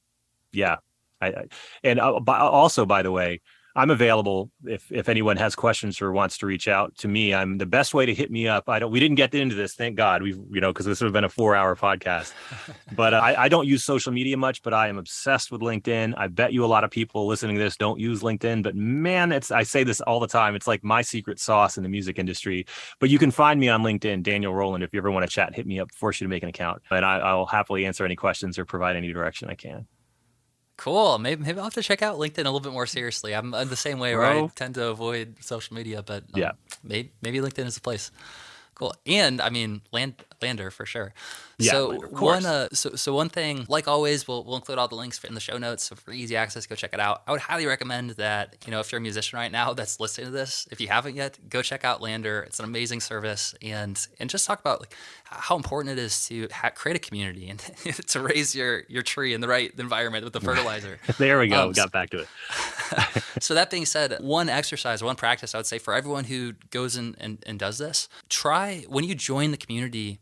[0.52, 0.76] yeah
[1.20, 1.44] I, I
[1.82, 3.40] and uh, also by the way
[3.76, 7.34] I'm available if if anyone has questions or wants to reach out to me.
[7.34, 8.68] I'm the best way to hit me up.
[8.68, 8.92] I don't.
[8.92, 10.22] We didn't get into this, thank God.
[10.22, 12.32] We've you know because this would have been a four hour podcast.
[12.92, 16.14] but uh, I, I don't use social media much, but I am obsessed with LinkedIn.
[16.16, 19.32] I bet you a lot of people listening to this don't use LinkedIn, but man,
[19.32, 20.54] it's I say this all the time.
[20.54, 22.66] It's like my secret sauce in the music industry.
[23.00, 24.84] But you can find me on LinkedIn, Daniel Rowland.
[24.84, 25.92] If you ever want to chat, hit me up.
[25.92, 28.94] Force you to make an account, and I, I'll happily answer any questions or provide
[28.94, 29.88] any direction I can.
[30.76, 31.18] Cool.
[31.18, 33.34] Maybe maybe I'll have to check out LinkedIn a little bit more seriously.
[33.34, 36.52] I'm, I'm the same way where I tend to avoid social media, but um, yeah,
[36.82, 38.10] maybe maybe LinkedIn is the place.
[38.74, 38.92] Cool.
[39.06, 41.12] And I mean, land, LANDR for sure.
[41.58, 44.88] Yeah, so LANDR, one uh, so so one thing, like always, we'll we'll include all
[44.88, 45.84] the links in the show notes.
[45.84, 47.22] So for easy access, go check it out.
[47.26, 50.26] I would highly recommend that you know if you're a musician right now that's listening
[50.26, 52.44] to this, if you haven't yet, go check out LANDR.
[52.46, 54.94] It's an amazing service, and and just talk about like
[55.24, 57.58] how important it is to ha- create a community and
[58.08, 60.98] to raise your your tree in the right environment with the fertilizer.
[61.18, 61.62] there we go.
[61.62, 62.28] Um, we got back to it.
[63.40, 66.96] so that being said, one exercise, one practice, I would say for everyone who goes
[66.96, 70.18] in and, and does this, try when you join the community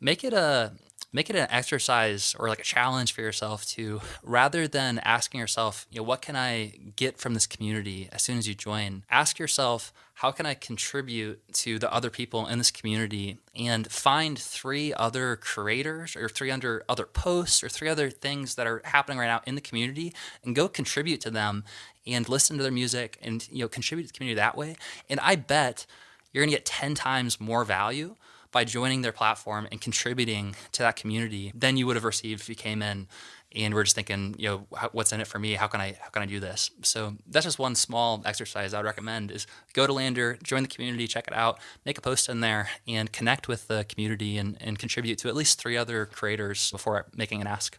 [0.00, 0.72] make it a
[1.12, 5.86] make it an exercise or like a challenge for yourself to rather than asking yourself,
[5.90, 9.38] you know, what can I get from this community as soon as you join, ask
[9.38, 14.94] yourself, how can I contribute to the other people in this community and find three
[14.94, 19.26] other creators or three other other posts or three other things that are happening right
[19.26, 21.64] now in the community and go contribute to them
[22.06, 24.76] and listen to their music and you know contribute to the community that way.
[25.08, 25.86] And I bet
[26.32, 28.14] you're going to get 10 times more value
[28.52, 32.48] by joining their platform and contributing to that community than you would have received if
[32.48, 33.06] you came in
[33.52, 35.54] and we're just thinking, you know, what's in it for me?
[35.54, 36.70] How can I how can I do this?
[36.82, 40.68] So that's just one small exercise I would recommend is go to LANDR, join the
[40.68, 44.56] community, check it out, make a post in there, and connect with the community and,
[44.60, 47.78] and contribute to at least three other creators before making an ask.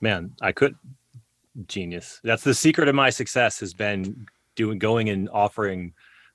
[0.00, 0.74] Man, I could
[1.68, 2.20] genius.
[2.24, 4.26] That's the secret of my success has been
[4.56, 5.92] doing going and offering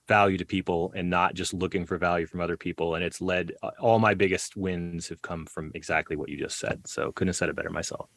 [0.09, 2.95] value to people and not just looking for value from other people.
[2.95, 6.59] And it's led uh, all my biggest wins have come from exactly what you just
[6.59, 6.85] said.
[6.85, 8.09] So couldn't have said it better myself.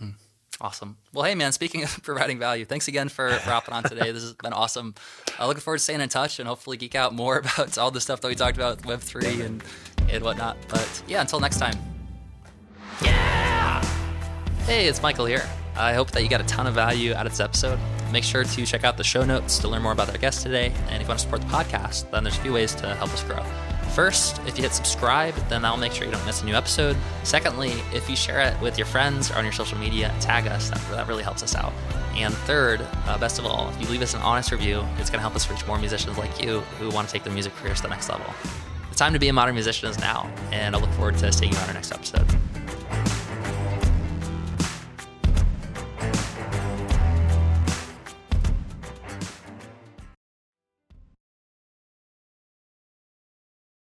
[0.00, 0.14] Mm,
[0.60, 0.98] awesome.
[1.12, 4.12] Well, hey man, speaking of providing value, thanks again for, for hopping on today.
[4.12, 4.94] This has been awesome.
[5.40, 8.00] Uh, looking forward to staying in touch and hopefully geek out more about all the
[8.00, 9.64] stuff that we talked about Web three and
[10.10, 10.56] and whatnot.
[10.68, 11.74] But yeah, until next time.
[13.02, 13.82] Yeah.
[14.66, 15.42] Hey, it's Michael here.
[15.74, 17.78] I hope that you got a ton of value out of this episode.
[18.12, 20.66] Make sure to check out the show notes to learn more about our guest today.
[20.90, 23.10] And if you want to support the podcast, then there's a few ways to help
[23.10, 23.42] us grow.
[23.94, 26.94] First, if you hit subscribe, then that'll make sure you don't miss a new episode.
[27.24, 30.68] Secondly, if you share it with your friends or on your social media, tag us.
[30.68, 31.72] That, that really helps us out.
[32.14, 35.18] And third, uh, best of all, if you leave us an honest review, it's going
[35.18, 37.78] to help us reach more musicians like you who want to take their music careers
[37.78, 38.26] to the next level.
[38.90, 41.52] The time to be a modern musician is now, and I look forward to seeing
[41.52, 42.26] you on our next episode.